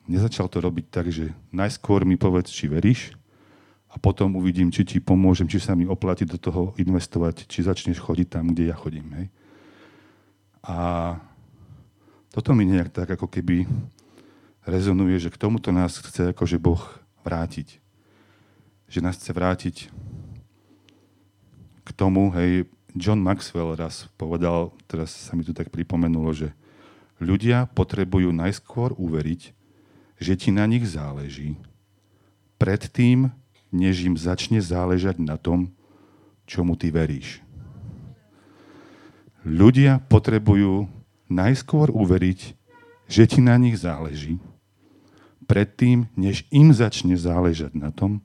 Nezačal 0.06 0.46
to 0.48 0.62
robiť 0.62 0.86
tak, 0.88 1.10
že 1.10 1.34
najskôr 1.50 2.06
mi 2.06 2.16
povedz, 2.16 2.54
či 2.54 2.70
veríš, 2.70 3.18
a 3.96 3.98
potom 3.98 4.36
uvidím, 4.36 4.68
či 4.75 4.84
ti 4.84 4.98
pomôžem, 5.00 5.48
či 5.48 5.64
sa 5.64 5.72
mi 5.72 5.88
oplatí 5.88 6.28
do 6.28 6.36
toho 6.36 6.75
investovať, 6.75 7.48
či 7.48 7.64
začneš 7.64 8.04
chodiť 8.04 8.28
tam, 8.28 8.52
kde 8.52 8.68
ja 8.68 8.75
chodím. 8.75 9.08
Hej. 9.16 9.28
A 10.68 10.78
toto 12.36 12.52
mi 12.52 12.68
nejak 12.68 12.92
tak 12.92 13.16
ako 13.16 13.32
keby 13.32 13.64
rezonuje, 14.68 15.16
že 15.16 15.32
k 15.32 15.40
tomuto 15.40 15.72
nás 15.72 15.96
chce 15.96 16.36
akože 16.36 16.60
Boh 16.60 16.84
vrátiť. 17.24 17.80
Že 18.92 19.00
nás 19.00 19.16
chce 19.16 19.32
vrátiť 19.32 19.75
k 21.88 21.90
tomu, 21.96 22.36
hej, 22.36 22.68
John 22.92 23.24
Maxwell 23.24 23.80
raz 23.80 24.12
povedal, 24.20 24.75
teraz 24.92 25.16
sa 25.16 25.40
mi 25.40 25.48
tu 25.48 25.56
tak 25.56 25.72
pripomenulo, 25.72 26.36
že 26.36 26.52
ľudia 27.24 27.72
potrebujú 27.72 28.36
najskôr 28.36 28.91
uveriť, 29.00 29.56
že 30.19 30.34
ti 30.36 30.52
na 30.52 30.67
nich 30.67 30.84
záleží, 30.84 31.56
predtým, 32.60 33.32
než 33.76 34.08
im 34.08 34.16
začne 34.16 34.64
záležať 34.64 35.20
na 35.20 35.36
tom, 35.36 35.76
čomu 36.48 36.80
ty 36.80 36.88
veríš. 36.88 37.44
Ľudia 39.44 40.00
potrebujú 40.08 40.88
najskôr 41.28 41.92
uveriť, 41.92 42.40
že 43.06 43.24
ti 43.28 43.44
na 43.44 43.60
nich 43.60 43.78
záleží, 43.78 44.40
predtým, 45.46 46.10
než 46.18 46.48
im 46.50 46.74
začne 46.74 47.14
záležať 47.20 47.78
na 47.78 47.94
tom, 47.94 48.24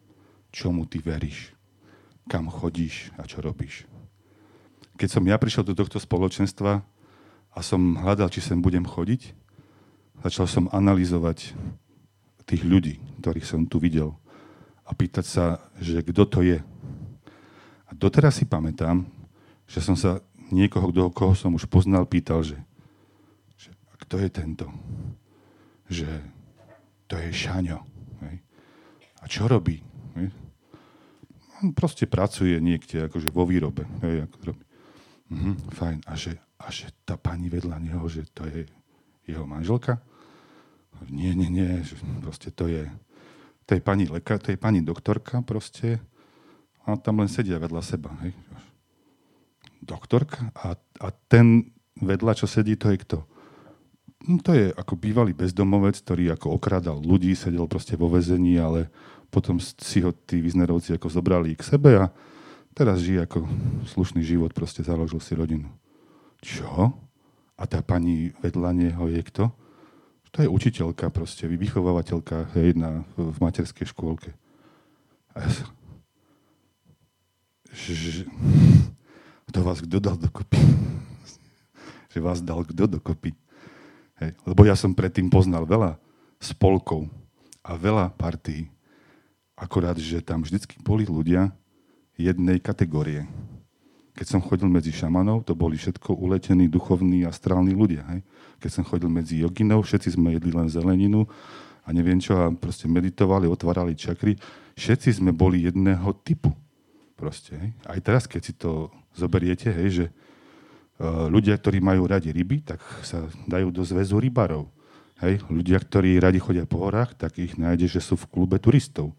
čomu 0.54 0.88
ty 0.88 1.02
veríš, 1.02 1.52
kam 2.30 2.48
chodíš 2.48 3.12
a 3.20 3.28
čo 3.28 3.44
robíš. 3.44 3.84
Keď 4.96 5.08
som 5.08 5.24
ja 5.28 5.36
prišiel 5.36 5.64
do 5.64 5.76
tohto 5.76 6.00
spoločenstva 6.00 6.80
a 7.52 7.58
som 7.60 7.98
hľadal, 8.00 8.32
či 8.32 8.40
sem 8.40 8.60
budem 8.60 8.84
chodiť, 8.84 9.32
začal 10.24 10.46
som 10.48 10.64
analyzovať 10.72 11.52
tých 12.48 12.62
ľudí, 12.64 13.00
ktorých 13.20 13.46
som 13.48 13.64
tu 13.68 13.76
videl 13.76 14.16
a 14.90 14.92
pýtať 14.92 15.22
sa, 15.22 15.44
že 15.78 16.02
kto 16.02 16.26
to 16.26 16.42
je. 16.42 16.58
A 17.86 17.90
doteraz 17.94 18.42
si 18.42 18.44
pamätám, 18.44 19.06
že 19.70 19.78
som 19.78 19.94
sa 19.94 20.18
niekoho, 20.50 20.90
kdo, 20.90 21.14
koho 21.14 21.38
som 21.38 21.54
už 21.54 21.70
poznal, 21.70 22.10
pýtal, 22.10 22.42
že, 22.42 22.58
že 23.54 23.70
a 23.86 23.94
kto 23.94 24.18
je 24.18 24.28
tento? 24.34 24.66
Že 25.86 26.10
to 27.06 27.14
je 27.22 27.30
Šaňo. 27.30 27.78
Hej. 28.26 28.36
A 29.22 29.24
čo 29.30 29.46
robí? 29.46 29.78
Hej. 30.18 30.34
On 31.62 31.70
proste 31.70 32.10
pracuje 32.10 32.58
niekde 32.58 33.06
akože 33.06 33.30
vo 33.30 33.46
výrobe. 33.46 33.86
Hej, 34.02 34.26
ako 34.26 34.54
robí. 34.54 34.64
Mhm, 35.30 35.52
fajn. 35.70 35.98
A 36.10 36.18
že, 36.18 36.34
a 36.58 36.66
že 36.74 36.90
tá 37.06 37.14
pani 37.14 37.46
vedľa 37.46 37.78
neho, 37.78 38.02
že 38.10 38.26
to 38.34 38.42
je 38.50 38.66
jeho 39.30 39.46
manželka? 39.46 40.02
Nie, 41.06 41.38
nie, 41.38 41.46
nie. 41.46 41.86
Že 41.86 41.94
proste 42.18 42.50
to 42.50 42.66
je, 42.66 42.90
to 43.70 43.78
je 43.78 43.86
pani 43.86 44.10
lekár, 44.10 44.42
to 44.42 44.50
je 44.50 44.58
pani 44.58 44.82
doktorka 44.82 45.46
proste. 45.46 46.02
A 46.82 46.98
tam 46.98 47.22
len 47.22 47.30
sedia 47.30 47.54
vedľa 47.54 47.86
seba. 47.86 48.10
Hej. 48.26 48.34
Doktorka 49.78 50.50
a, 50.58 50.74
a 50.74 51.08
ten 51.30 51.70
vedľa, 51.94 52.34
čo 52.34 52.50
sedí, 52.50 52.74
to 52.74 52.90
je 52.90 52.98
kto? 52.98 53.22
No, 54.26 54.42
to 54.42 54.58
je 54.58 54.74
ako 54.74 54.98
bývalý 54.98 55.38
bezdomovec, 55.38 56.02
ktorý 56.02 56.34
ako 56.34 56.58
okradal 56.58 56.98
ľudí, 56.98 57.30
sedel 57.38 57.70
proste 57.70 57.94
vo 57.94 58.10
vezení, 58.10 58.58
ale 58.58 58.90
potom 59.30 59.62
si 59.62 60.02
ho 60.02 60.10
tí 60.10 60.42
vyznerovci 60.42 60.98
ako 60.98 61.06
zobrali 61.06 61.54
k 61.54 61.62
sebe 61.62 61.94
a 61.94 62.10
teraz 62.74 62.98
žije 63.06 63.22
ako 63.22 63.46
slušný 63.86 64.26
život, 64.26 64.50
proste 64.50 64.82
založil 64.82 65.22
si 65.22 65.38
rodinu. 65.38 65.70
Čo? 66.42 66.90
A 67.54 67.62
tá 67.70 67.86
pani 67.86 68.34
vedľa 68.42 68.74
neho 68.74 69.06
je 69.14 69.22
kto? 69.30 69.54
To 70.30 70.46
je 70.46 70.48
učiteľka 70.48 71.10
proste, 71.10 71.50
vychovávateľka 71.50 72.54
hej, 72.54 72.78
na, 72.78 73.02
v 73.18 73.36
materskej 73.42 73.90
škôlke. 73.90 74.30
To 79.50 79.60
vás 79.66 79.82
kto 79.82 79.98
dal 79.98 80.14
dokopy? 80.14 80.58
že 82.10 82.18
vás 82.18 82.42
dal 82.42 82.66
kto 82.66 82.90
dokopy? 82.98 83.30
Hej. 84.18 84.34
Lebo 84.42 84.66
ja 84.66 84.74
som 84.74 84.90
predtým 84.90 85.30
poznal 85.30 85.62
veľa 85.64 85.96
spolkov 86.42 87.06
a 87.62 87.78
veľa 87.78 88.10
partí. 88.18 88.66
Akorát, 89.54 89.94
že 89.96 90.18
tam 90.24 90.42
vždycky 90.42 90.82
boli 90.82 91.06
ľudia 91.06 91.54
jednej 92.18 92.58
kategórie. 92.58 93.24
Keď 94.20 94.26
som 94.28 94.44
chodil 94.44 94.68
medzi 94.68 94.92
šamanov, 94.92 95.48
to 95.48 95.56
boli 95.56 95.80
všetko 95.80 96.12
uletení, 96.12 96.68
duchovní, 96.68 97.24
astrálni 97.24 97.72
ľudia. 97.72 98.04
Hej. 98.12 98.20
Keď 98.60 98.70
som 98.70 98.84
chodil 98.84 99.08
medzi 99.08 99.40
joginov, 99.40 99.88
všetci 99.88 100.20
sme 100.20 100.36
jedli 100.36 100.52
len 100.52 100.68
zeleninu 100.68 101.24
a 101.80 101.88
neviem 101.96 102.20
čo, 102.20 102.36
a 102.36 102.52
proste 102.52 102.84
meditovali, 102.84 103.48
otvárali 103.48 103.96
čakry. 103.96 104.36
Všetci 104.76 105.24
sme 105.24 105.32
boli 105.32 105.64
jedného 105.64 106.12
typu. 106.20 106.52
Proste, 107.16 107.56
hej. 107.56 107.70
Aj 107.88 107.96
teraz, 108.04 108.28
keď 108.28 108.40
si 108.44 108.52
to 108.52 108.92
zoberiete, 109.16 109.72
hej, 109.72 109.88
že 109.88 110.06
Eh, 111.00 111.26
ľudia, 111.32 111.56
ktorí 111.56 111.80
majú 111.80 112.04
radi 112.04 112.28
ryby, 112.28 112.60
tak 112.60 112.84
sa 113.00 113.24
dajú 113.48 113.72
do 113.72 113.80
zväzu 113.80 114.20
rybarov. 114.20 114.68
Hej. 115.24 115.40
Ľudia, 115.48 115.80
ktorí 115.80 116.20
radi 116.20 116.36
chodia 116.36 116.68
po 116.68 116.84
horách, 116.84 117.16
tak 117.16 117.40
ich 117.40 117.56
nájde, 117.56 117.88
že 117.88 118.04
sú 118.04 118.20
v 118.20 118.28
klube 118.28 118.60
turistov. 118.60 119.16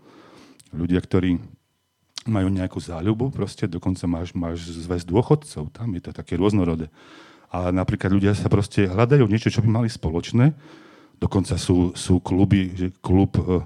Ľudia, 0.69 1.01
ktorí 1.01 1.41
majú 2.29 2.53
nejakú 2.53 2.77
záľubu, 2.77 3.33
proste 3.33 3.65
dokonca 3.65 4.05
máš, 4.05 4.33
máš 4.37 4.69
zväz 4.69 5.05
dôchodcov, 5.07 5.73
tam 5.73 5.89
je 5.97 6.01
to 6.05 6.11
také 6.13 6.37
rôznorodé. 6.37 6.93
A 7.51 7.73
napríklad 7.73 8.13
ľudia 8.13 8.33
sa 8.37 8.47
proste 8.47 8.87
hľadajú 8.87 9.25
niečo, 9.27 9.51
čo 9.51 9.59
by 9.59 9.69
mali 9.81 9.89
spoločné. 9.91 10.55
Dokonca 11.19 11.59
sú, 11.59 11.91
sú 11.97 12.23
kluby, 12.23 12.71
že 12.73 12.87
klub, 13.03 13.35
uh, 13.41 13.65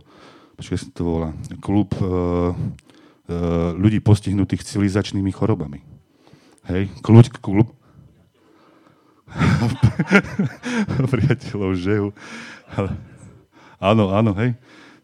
počkaj 0.58 0.78
sa 0.80 0.88
to 0.92 1.02
volá, 1.06 1.30
klub 1.62 1.94
uh, 2.02 2.52
uh, 2.52 3.72
ľudí 3.78 4.02
postihnutých 4.02 4.66
civilizačnými 4.66 5.30
chorobami. 5.30 5.86
Hej, 6.66 6.90
klub, 7.06 7.30
klub, 7.44 7.68
priateľov 11.14 11.72
žehu. 11.78 12.10
Áno, 13.78 14.10
áno, 14.16 14.32
hej. 14.40 14.56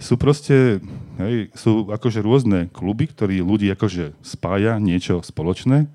Sú 0.01 0.17
proste, 0.17 0.81
hej, 1.21 1.53
sú 1.53 1.93
akože 1.93 2.25
rôzne 2.25 2.67
kluby, 2.73 3.05
ktorí 3.05 3.45
ľudí 3.45 3.69
akože 3.71 4.17
spája 4.25 4.81
niečo 4.81 5.21
spoločné. 5.21 5.85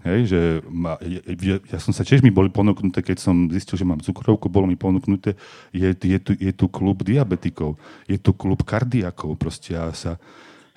Hej, 0.00 0.20
že 0.32 0.40
ma, 0.64 0.96
ja, 1.04 1.60
ja 1.60 1.76
som 1.76 1.92
sa 1.92 2.08
tiež 2.08 2.24
mi 2.24 2.32
boli 2.32 2.48
ponúknuté, 2.48 3.04
keď 3.04 3.20
som 3.20 3.52
zistil, 3.52 3.76
že 3.76 3.84
mám 3.84 4.00
cukrovku, 4.00 4.48
bolo 4.48 4.64
mi 4.64 4.72
ponúknuté, 4.72 5.36
je, 5.76 5.92
je, 5.92 6.16
tu, 6.16 6.32
je 6.40 6.52
tu 6.56 6.72
klub 6.72 7.04
diabetikov, 7.04 7.76
je 8.08 8.16
tu 8.16 8.32
klub 8.32 8.64
kardiakov, 8.64 9.36
proste 9.36 9.76
ja 9.76 9.92
sa, 9.92 10.16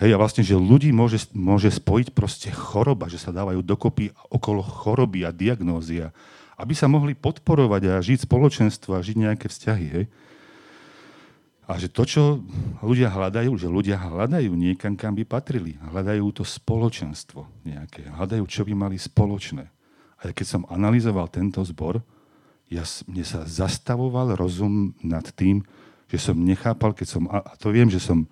hej, 0.03 0.11
a 0.11 0.19
vlastne, 0.19 0.43
že 0.43 0.59
ľudí 0.59 0.91
môže, 0.91 1.31
môže 1.31 1.71
spojiť 1.71 2.11
proste 2.11 2.51
choroba, 2.51 3.07
že 3.07 3.15
sa 3.15 3.31
dávajú 3.31 3.63
dokopy 3.63 4.11
okolo 4.27 4.59
choroby 4.59 5.23
a 5.23 5.31
diagnózia, 5.31 6.11
aby 6.59 6.75
sa 6.75 6.91
mohli 6.91 7.15
podporovať 7.15 7.95
a 7.95 8.03
žiť 8.03 8.27
spoločenstvo 8.27 8.91
a 8.91 8.99
žiť 8.99 9.23
nejaké 9.23 9.47
vzťahy, 9.47 9.85
hej. 9.87 10.05
A 11.63 11.79
že 11.79 11.87
to, 11.87 12.03
čo 12.03 12.23
ľudia 12.83 13.07
hľadajú, 13.07 13.55
že 13.55 13.71
ľudia 13.71 13.95
hľadajú 13.95 14.51
niekam, 14.51 14.99
kam 14.99 15.15
by 15.15 15.23
patrili. 15.23 15.79
Hľadajú 15.79 16.25
to 16.35 16.43
spoločenstvo 16.43 17.47
nejaké. 17.63 18.11
Hľadajú, 18.11 18.43
čo 18.47 18.67
by 18.67 18.73
mali 18.75 18.99
spoločné. 18.99 19.71
A 20.19 20.31
keď 20.31 20.59
som 20.59 20.67
analyzoval 20.67 21.31
tento 21.31 21.63
zbor, 21.63 22.03
ja, 22.67 22.83
mne 23.07 23.23
sa 23.23 23.47
zastavoval 23.47 24.35
rozum 24.35 24.91
nad 24.99 25.23
tým, 25.35 25.63
že 26.11 26.19
som 26.19 26.35
nechápal, 26.35 26.91
keď 26.91 27.07
som, 27.07 27.23
a 27.31 27.55
to 27.55 27.71
viem, 27.71 27.87
že 27.87 28.03
som 28.03 28.27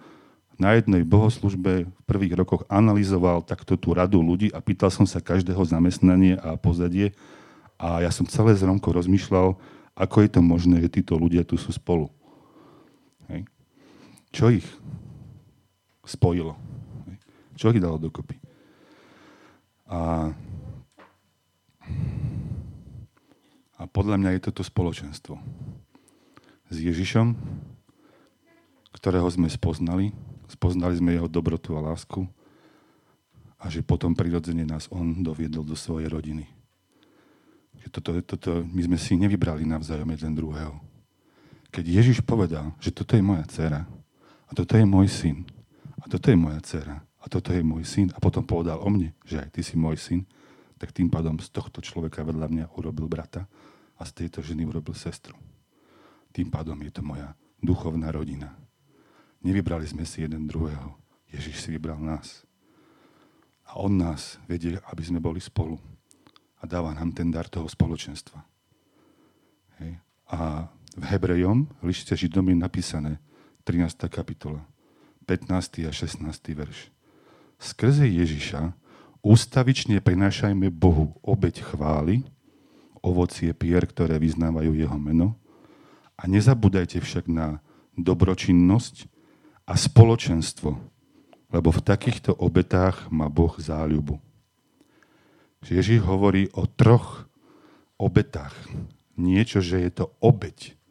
na 0.61 0.77
jednej 0.77 1.01
bohoslužbe 1.01 1.89
v 1.89 2.01
prvých 2.05 2.37
rokoch 2.37 2.61
analyzoval 2.69 3.41
takto 3.41 3.73
tú 3.73 3.97
radu 3.97 4.21
ľudí 4.21 4.53
a 4.53 4.61
pýtal 4.61 4.93
som 4.93 5.09
sa 5.09 5.17
každého 5.17 5.57
zamestnanie 5.65 6.37
a 6.37 6.53
pozadie 6.53 7.17
a 7.81 8.05
ja 8.05 8.13
som 8.13 8.29
celé 8.29 8.53
zromko 8.53 8.93
rozmýšľal, 8.93 9.57
ako 9.97 10.17
je 10.21 10.29
to 10.29 10.41
možné, 10.45 10.75
že 10.85 11.01
títo 11.01 11.17
ľudia 11.17 11.41
tu 11.41 11.57
sú 11.57 11.73
spolu. 11.73 12.13
Čo 14.31 14.47
ich 14.51 14.67
spojilo? 16.07 16.55
Čo 17.59 17.75
ich 17.75 17.83
dalo 17.83 17.99
dokopy? 17.99 18.39
A, 19.91 20.31
a 23.75 23.81
podľa 23.91 24.15
mňa 24.17 24.29
je 24.39 24.45
toto 24.47 24.63
spoločenstvo 24.63 25.35
s 26.71 26.75
Ježišom, 26.79 27.35
ktorého 28.95 29.27
sme 29.27 29.51
spoznali, 29.51 30.15
spoznali 30.47 30.95
sme 30.95 31.19
jeho 31.19 31.27
dobrotu 31.27 31.75
a 31.75 31.83
lásku 31.83 32.23
a 33.59 33.67
že 33.67 33.83
potom 33.83 34.15
prirodzene 34.15 34.63
nás 34.63 34.87
on 34.89 35.19
doviedol 35.19 35.67
do 35.67 35.75
svojej 35.75 36.07
rodiny. 36.07 36.47
Že 37.83 37.87
toto, 37.91 38.11
toto, 38.23 38.51
my 38.63 38.81
sme 38.87 38.97
si 38.97 39.19
nevybrali 39.19 39.67
navzájom 39.67 40.07
jeden 40.15 40.33
druhého 40.39 40.91
keď 41.71 41.85
Ježiš 41.87 42.19
povedal, 42.21 42.75
že 42.83 42.91
toto 42.91 43.15
je 43.15 43.23
moja 43.23 43.47
dcera 43.47 43.87
a 44.51 44.55
toto 44.55 44.75
je 44.75 44.83
môj 44.83 45.07
syn 45.07 45.47
a 46.03 46.11
toto 46.11 46.27
je 46.27 46.35
moja 46.35 46.59
dcera 46.59 46.99
a 46.99 47.25
toto 47.31 47.55
je 47.55 47.63
môj 47.63 47.87
syn 47.87 48.11
a 48.11 48.19
potom 48.19 48.43
povedal 48.43 48.83
o 48.83 48.89
mne, 48.91 49.15
že 49.23 49.39
aj 49.39 49.49
ty 49.55 49.63
si 49.63 49.79
môj 49.79 49.95
syn, 49.95 50.27
tak 50.75 50.91
tým 50.91 51.07
pádom 51.07 51.39
z 51.39 51.47
tohto 51.55 51.79
človeka 51.79 52.27
vedľa 52.27 52.51
mňa 52.51 52.65
urobil 52.75 53.07
brata 53.07 53.47
a 53.95 54.03
z 54.03 54.25
tejto 54.25 54.43
ženy 54.43 54.67
urobil 54.67 54.91
sestru. 54.97 55.39
Tým 56.35 56.51
pádom 56.51 56.75
je 56.83 56.91
to 56.91 56.99
moja 57.05 57.31
duchovná 57.63 58.11
rodina. 58.11 58.51
Nevybrali 59.45 59.87
sme 59.87 60.03
si 60.03 60.25
jeden 60.25 60.49
druhého. 60.49 60.97
Ježiš 61.31 61.63
si 61.63 61.69
vybral 61.71 62.01
nás. 62.01 62.43
A 63.71 63.79
on 63.79 63.95
nás 63.95 64.35
vedie, 64.49 64.75
aby 64.91 65.03
sme 65.05 65.23
boli 65.23 65.39
spolu. 65.39 65.79
A 66.59 66.67
dáva 66.67 66.91
nám 66.91 67.15
ten 67.15 67.31
dar 67.31 67.47
toho 67.47 67.69
spoločenstva. 67.69 68.41
Hej. 69.79 70.01
A 70.33 70.67
v 70.97 71.03
Hebrejom, 71.07 71.69
v 71.79 71.83
lište 71.87 72.13
Židom 72.17 72.51
je 72.51 72.57
napísané 72.57 73.13
13. 73.61 74.09
kapitola, 74.09 74.65
15. 75.29 75.85
a 75.85 75.93
16. 75.93 76.25
verš. 76.57 76.89
Skrze 77.61 78.09
Ježiša 78.09 78.73
ústavične 79.21 80.01
prinášajme 80.01 80.73
Bohu 80.73 81.13
obeď 81.21 81.61
chvály, 81.61 82.25
ovocie 83.05 83.53
pier, 83.53 83.85
ktoré 83.85 84.17
vyznávajú 84.17 84.73
jeho 84.73 84.97
meno 84.97 85.37
a 86.17 86.25
nezabúdajte 86.25 86.97
však 87.01 87.29
na 87.29 87.61
dobročinnosť 87.93 89.05
a 89.69 89.77
spoločenstvo, 89.77 90.73
lebo 91.53 91.69
v 91.69 91.81
takýchto 91.85 92.33
obetách 92.33 93.13
má 93.13 93.29
Boh 93.29 93.53
záľubu. 93.61 94.17
Ježiš 95.61 96.01
hovorí 96.01 96.49
o 96.57 96.65
troch 96.65 97.29
obetách. 98.01 98.57
Niečo, 99.13 99.61
že 99.61 99.85
je 99.85 99.91
to 99.93 100.05
obeď 100.17 100.81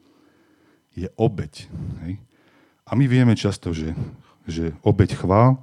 je 1.00 1.08
obeď. 1.16 1.70
Hej? 2.04 2.20
A 2.90 2.98
my 2.98 3.06
vieme 3.06 3.38
často, 3.38 3.70
že, 3.70 3.94
že 4.50 4.74
obeď 4.82 5.14
chvál, 5.14 5.62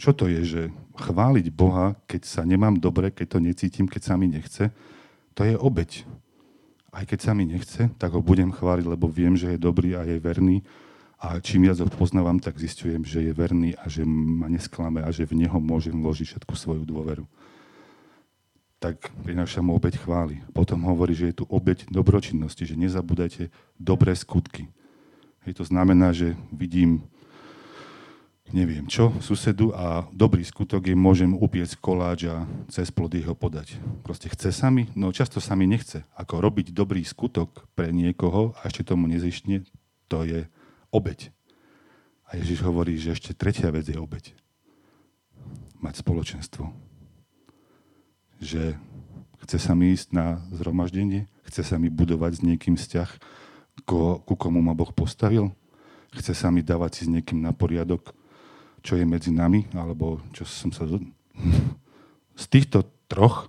čo 0.00 0.16
to 0.16 0.32
je, 0.32 0.40
že 0.48 0.62
chváliť 0.96 1.52
Boha, 1.52 1.92
keď 2.08 2.24
sa 2.24 2.42
nemám 2.48 2.80
dobre, 2.80 3.12
keď 3.12 3.36
to 3.36 3.38
necítim, 3.44 3.84
keď 3.84 4.02
sa 4.08 4.14
mi 4.16 4.32
nechce, 4.32 4.72
to 5.36 5.44
je 5.44 5.52
obeď. 5.60 6.08
Aj 6.88 7.04
keď 7.04 7.18
sa 7.20 7.32
mi 7.36 7.44
nechce, 7.44 7.92
tak 8.00 8.16
ho 8.16 8.24
budem 8.24 8.48
chváliť, 8.48 8.88
lebo 8.88 9.12
viem, 9.12 9.36
že 9.36 9.54
je 9.54 9.60
dobrý 9.60 9.92
a 9.92 10.08
je 10.08 10.16
verný. 10.16 10.64
A 11.20 11.36
čím 11.44 11.68
viac 11.68 11.76
ho 11.84 11.90
poznávam, 11.90 12.40
tak 12.40 12.56
zistujem, 12.56 13.04
že 13.04 13.28
je 13.28 13.32
verný 13.36 13.76
a 13.76 13.84
že 13.90 14.08
ma 14.08 14.48
nesklame 14.48 15.04
a 15.04 15.10
že 15.12 15.28
v 15.28 15.44
neho 15.44 15.58
môžem 15.60 15.92
vložiť 15.92 16.32
všetku 16.32 16.54
svoju 16.56 16.88
dôveru 16.88 17.28
tak 18.78 19.10
prináša 19.26 19.58
mu 19.58 19.74
obeď 19.74 19.98
chvály. 19.98 20.38
Potom 20.54 20.86
hovorí, 20.86 21.10
že 21.10 21.30
je 21.30 21.42
tu 21.42 21.44
obeď 21.50 21.90
dobročinnosti, 21.90 22.62
že 22.62 22.78
nezabúdajte 22.78 23.50
dobré 23.74 24.14
skutky. 24.14 24.70
Hej, 25.48 25.64
to 25.64 25.64
znamená, 25.64 26.12
že 26.12 26.36
vidím 26.52 27.08
neviem 28.52 28.84
čo, 28.84 29.16
susedu 29.24 29.72
a 29.72 30.04
dobrý 30.12 30.44
skutok 30.44 30.84
je, 30.84 30.92
môžem 30.92 31.32
upiecť 31.32 31.80
koláč 31.80 32.28
a 32.28 32.44
cez 32.68 32.92
plody 32.92 33.24
ho 33.24 33.32
podať. 33.32 33.80
Proste 34.04 34.28
chce 34.28 34.52
sa 34.52 34.68
mi? 34.68 34.92
No 34.92 35.08
často 35.08 35.40
sa 35.40 35.56
mi 35.56 35.64
nechce. 35.64 36.04
Ako 36.20 36.44
robiť 36.44 36.76
dobrý 36.76 37.00
skutok 37.00 37.64
pre 37.72 37.88
niekoho 37.96 38.52
a 38.60 38.68
ešte 38.68 38.84
tomu 38.92 39.08
nezištne, 39.08 39.64
to 40.12 40.28
je 40.28 40.44
obeď. 40.92 41.32
A 42.28 42.36
Ježiš 42.36 42.60
hovorí, 42.60 43.00
že 43.00 43.16
ešte 43.16 43.32
tretia 43.32 43.72
vec 43.72 43.88
je 43.88 43.96
obeď. 43.96 44.36
Mať 45.80 46.04
spoločenstvo 46.04 46.88
že 48.38 48.78
chce 49.42 49.58
sa 49.58 49.74
mi 49.74 49.90
ísť 49.94 50.14
na 50.14 50.38
zhromaždenie, 50.54 51.26
chce 51.50 51.66
sa 51.66 51.76
mi 51.78 51.90
budovať 51.90 52.38
s 52.38 52.44
niekým 52.46 52.78
vzťah, 52.78 53.10
ko, 53.88 54.20
ku 54.20 54.36
komu 54.36 54.60
ma 54.60 54.76
Boh 54.76 54.92
postavil, 54.92 55.48
chce 56.12 56.36
sa 56.36 56.52
mi 56.52 56.60
dávať 56.60 57.00
si 57.00 57.02
s 57.08 57.12
niekým 57.12 57.40
na 57.40 57.56
poriadok, 57.56 58.12
čo 58.84 59.00
je 59.00 59.08
medzi 59.08 59.32
nami, 59.32 59.64
alebo 59.72 60.20
čo 60.36 60.44
som 60.44 60.68
sa... 60.68 60.84
Z 62.38 62.44
týchto 62.52 62.84
troch 63.08 63.48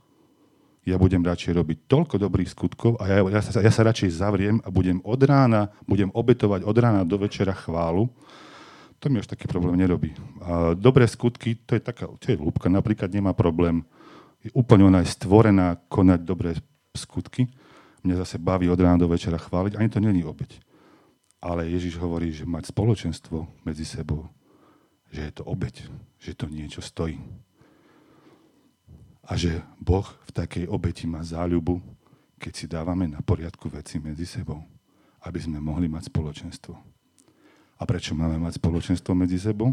ja 0.88 0.98
budem 0.98 1.22
radšej 1.22 1.54
robiť 1.54 1.78
toľko 1.86 2.16
dobrých 2.18 2.50
skutkov 2.50 2.98
a 2.98 3.06
ja, 3.06 3.20
ja, 3.22 3.42
sa, 3.44 3.62
ja 3.62 3.70
sa 3.70 3.86
radšej 3.86 4.16
zavriem 4.16 4.58
a 4.66 4.74
budem 4.74 4.98
od 5.06 5.22
rána, 5.22 5.70
budem 5.86 6.10
obetovať 6.10 6.66
od 6.66 6.78
rána 6.80 7.06
do 7.06 7.20
večera 7.20 7.54
chválu, 7.54 8.10
to 8.98 9.12
mi 9.12 9.22
až 9.22 9.30
taký 9.30 9.46
problém 9.46 9.78
nerobí. 9.78 10.12
A 10.42 10.74
dobré 10.74 11.06
skutky, 11.06 11.62
to 11.68 11.78
je 11.78 11.82
taká, 11.84 12.10
to 12.18 12.34
je 12.34 12.42
ľúbka, 12.42 12.72
napríklad 12.72 13.12
nemá 13.14 13.38
problém 13.38 13.86
úplne 14.56 14.88
ona 14.88 15.04
je 15.04 15.12
stvorená 15.12 15.76
konať 15.92 16.20
dobré 16.24 16.56
skutky. 16.96 17.52
Mňa 18.04 18.16
zase 18.24 18.40
baví 18.40 18.72
od 18.72 18.80
rána 18.80 19.00
do 19.00 19.08
večera 19.12 19.36
chváliť, 19.36 19.76
ani 19.76 19.90
to 19.90 20.00
není 20.00 20.24
obeď. 20.24 20.60
Ale 21.40 21.68
Ježiš 21.72 22.00
hovorí, 22.00 22.32
že 22.32 22.48
mať 22.48 22.72
spoločenstvo 22.72 23.48
medzi 23.64 23.88
sebou, 23.88 24.28
že 25.12 25.28
je 25.28 25.32
to 25.32 25.44
obeď, 25.48 25.88
že 26.20 26.36
to 26.36 26.52
niečo 26.52 26.84
stojí. 26.84 27.20
A 29.24 29.38
že 29.38 29.62
Boh 29.80 30.08
v 30.28 30.32
takej 30.32 30.66
obeti 30.68 31.06
má 31.06 31.24
záľubu, 31.24 31.80
keď 32.40 32.54
si 32.56 32.66
dávame 32.68 33.08
na 33.08 33.20
poriadku 33.24 33.72
veci 33.72 34.00
medzi 34.00 34.26
sebou, 34.26 34.64
aby 35.24 35.40
sme 35.40 35.60
mohli 35.60 35.88
mať 35.88 36.12
spoločenstvo. 36.12 36.74
A 37.80 37.82
prečo 37.88 38.12
máme 38.16 38.36
mať 38.40 38.60
spoločenstvo 38.60 39.16
medzi 39.16 39.40
sebou? 39.40 39.72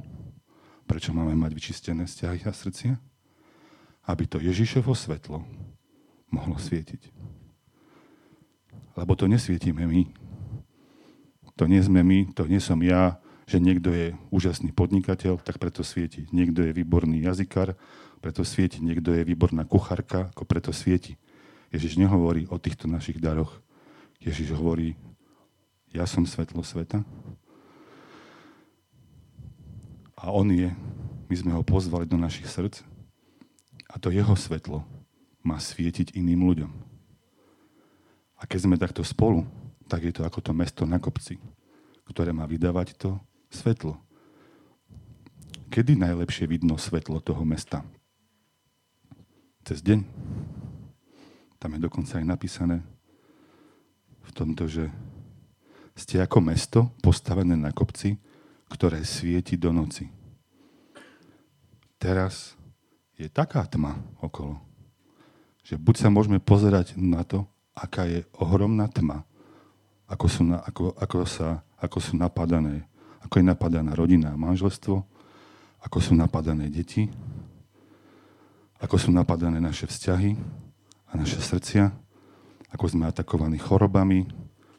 Prečo 0.87 1.11
máme 1.11 1.35
mať 1.35 1.51
vyčistené 1.51 2.07
vzťahy 2.07 2.47
a 2.47 2.53
srdcia? 2.55 2.95
aby 4.07 4.25
to 4.27 4.39
Ježišovo 4.39 4.95
svetlo 4.95 5.43
mohlo 6.31 6.57
svietiť. 6.59 7.11
Lebo 8.97 9.13
to 9.15 9.29
nesvietime 9.29 9.85
my. 9.85 10.03
To 11.57 11.65
nie 11.69 11.81
sme 11.81 12.05
my, 12.05 12.33
to 12.37 12.45
nie 12.49 12.61
som 12.61 12.81
ja, 12.81 13.21
že 13.49 13.63
niekto 13.63 13.95
je 13.95 14.13
úžasný 14.29 14.75
podnikateľ, 14.75 15.41
tak 15.41 15.63
preto 15.63 15.87
svieti. 15.87 16.27
Niekto 16.35 16.67
je 16.67 16.73
výborný 16.75 17.23
jazykár, 17.25 17.79
preto 18.21 18.43
svieti. 18.43 18.83
Niekto 18.83 19.15
je 19.15 19.23
výborná 19.23 19.63
kuchárka, 19.63 20.35
ako 20.35 20.45
preto 20.45 20.71
svieti. 20.75 21.15
Ježiš 21.71 22.01
nehovorí 22.01 22.51
o 22.51 22.59
týchto 22.59 22.91
našich 22.91 23.23
daroch. 23.23 23.63
Ježiš 24.19 24.57
hovorí, 24.57 24.99
ja 25.95 26.05
som 26.05 26.27
svetlo 26.27 26.61
sveta 26.67 27.07
a 30.17 30.33
on 30.33 30.51
je. 30.51 30.73
My 31.27 31.35
sme 31.35 31.53
ho 31.55 31.63
pozvali 31.63 32.07
do 32.07 32.19
našich 32.19 32.47
srdc 32.51 32.83
a 33.91 33.95
to 33.99 34.11
jeho 34.11 34.35
svetlo 34.35 34.83
má 35.43 35.59
svietiť 35.63 36.15
iným 36.19 36.43
ľuďom. 36.47 36.96
A 38.37 38.45
keď 38.45 38.59
sme 38.69 38.77
takto 38.77 39.01
spolu, 39.01 39.45
tak 39.87 40.05
je 40.05 40.13
to 40.13 40.23
ako 40.27 40.41
to 40.45 40.53
mesto 40.53 40.83
na 40.85 41.01
kopci, 41.01 41.41
ktoré 42.09 42.35
má 42.35 42.45
vydávať 42.45 42.99
to, 42.99 43.17
Svetlo. 43.47 43.97
Kedy 45.71 45.99
najlepšie 45.99 46.47
vidno 46.47 46.79
svetlo 46.79 47.23
toho 47.23 47.43
mesta? 47.47 47.83
Cez 49.67 49.83
deň. 49.83 50.03
Tam 51.59 51.71
je 51.75 51.81
dokonca 51.81 52.21
aj 52.21 52.27
napísané 52.27 52.83
v 54.23 54.31
tomto, 54.35 54.67
že 54.71 54.91
ste 55.97 56.21
ako 56.21 56.39
mesto 56.43 56.81
postavené 57.01 57.57
na 57.57 57.73
kopci, 57.73 58.19
ktoré 58.69 59.03
svieti 59.03 59.57
do 59.57 59.73
noci. 59.73 60.11
Teraz 61.97 62.55
je 63.17 63.27
taká 63.33 63.65
tma 63.65 63.97
okolo, 64.21 64.61
že 65.65 65.81
buď 65.81 65.95
sa 65.97 66.09
môžeme 66.13 66.39
pozerať 66.39 66.95
na 67.01 67.25
to, 67.25 67.49
aká 67.77 68.09
je 68.09 68.25
ohromná 68.41 68.89
tma, 68.89 69.29
ako 70.09 70.27
sú, 70.27 70.43
na, 70.49 70.65
ako, 70.65 70.97
ako, 70.97 71.17
sa, 71.29 71.61
ako 71.77 71.99
sú 72.01 72.17
napadané, 72.17 72.89
ako 73.21 73.43
je 73.43 73.45
napadaná 73.45 73.93
rodina 73.93 74.33
a 74.33 74.41
manželstvo, 74.41 75.05
ako 75.85 75.99
sú 76.01 76.17
napadané 76.17 76.73
deti, 76.73 77.13
ako 78.81 78.97
sú 78.97 79.11
napadané 79.13 79.61
naše 79.61 79.85
vzťahy 79.85 80.35
a 81.11 81.13
naše 81.21 81.37
srdcia, 81.37 81.93
ako 82.73 82.85
sme 82.91 83.05
atakovaní 83.07 83.61
chorobami, 83.61 84.27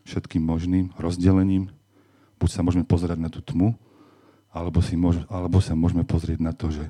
všetkým 0.04 0.42
možným 0.42 0.92
rozdelením. 0.98 1.70
Buď 2.38 2.50
sa 2.50 2.62
môžeme 2.66 2.86
pozerať 2.86 3.20
na 3.22 3.30
tú 3.30 3.42
tmu, 3.42 3.78
alebo, 4.52 4.82
si 4.82 4.98
môž, 4.98 5.22
alebo 5.30 5.62
sa 5.62 5.78
môžeme 5.78 6.02
pozrieť 6.08 6.40
na 6.42 6.54
to, 6.56 6.72
že 6.74 6.86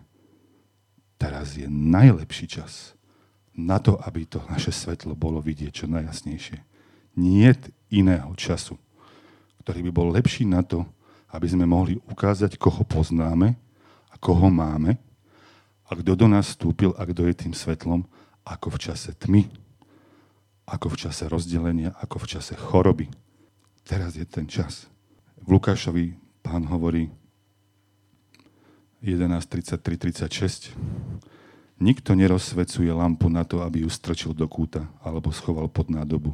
teraz 1.18 1.58
je 1.58 1.66
najlepší 1.68 2.48
čas 2.48 2.97
na 3.58 3.82
to, 3.82 3.98
aby 4.06 4.30
to 4.30 4.40
naše 4.48 4.70
svetlo 4.70 5.18
bolo 5.18 5.42
vidieť 5.42 5.74
čo 5.74 5.86
najjasnejšie. 5.90 6.58
Nie 7.18 7.58
iného 7.90 8.30
času, 8.38 8.78
ktorý 9.66 9.90
by 9.90 9.92
bol 9.92 10.14
lepší 10.14 10.46
na 10.46 10.62
to, 10.62 10.86
aby 11.34 11.50
sme 11.50 11.66
mohli 11.66 11.98
ukázať, 12.08 12.62
koho 12.62 12.86
poznáme 12.86 13.58
a 14.14 14.16
koho 14.22 14.54
máme 14.54 15.02
a 15.90 15.92
kto 15.98 16.14
do 16.14 16.28
nás 16.30 16.54
vstúpil 16.54 16.94
a 16.96 17.04
kto 17.04 17.26
je 17.28 17.36
tým 17.36 17.54
svetlom, 17.58 18.06
ako 18.46 18.70
v 18.76 18.78
čase 18.92 19.12
tmy, 19.18 19.50
ako 20.70 20.94
v 20.94 21.00
čase 21.08 21.26
rozdelenia, 21.28 21.92
ako 21.98 22.24
v 22.24 22.38
čase 22.38 22.54
choroby. 22.56 23.10
Teraz 23.88 24.16
je 24.16 24.28
ten 24.28 24.46
čas. 24.46 24.86
V 25.42 25.58
Lukášovi 25.58 26.16
pán 26.44 26.68
hovorí, 26.68 27.08
11.33.36. 29.04 30.74
Nikto 31.78 32.18
nerozsvecuje 32.18 32.90
lampu 32.90 33.30
na 33.30 33.46
to, 33.46 33.62
aby 33.62 33.86
ju 33.86 33.90
strčil 33.94 34.34
do 34.34 34.50
kúta 34.50 34.90
alebo 35.06 35.30
schoval 35.30 35.70
pod 35.70 35.94
nádobu. 35.94 36.34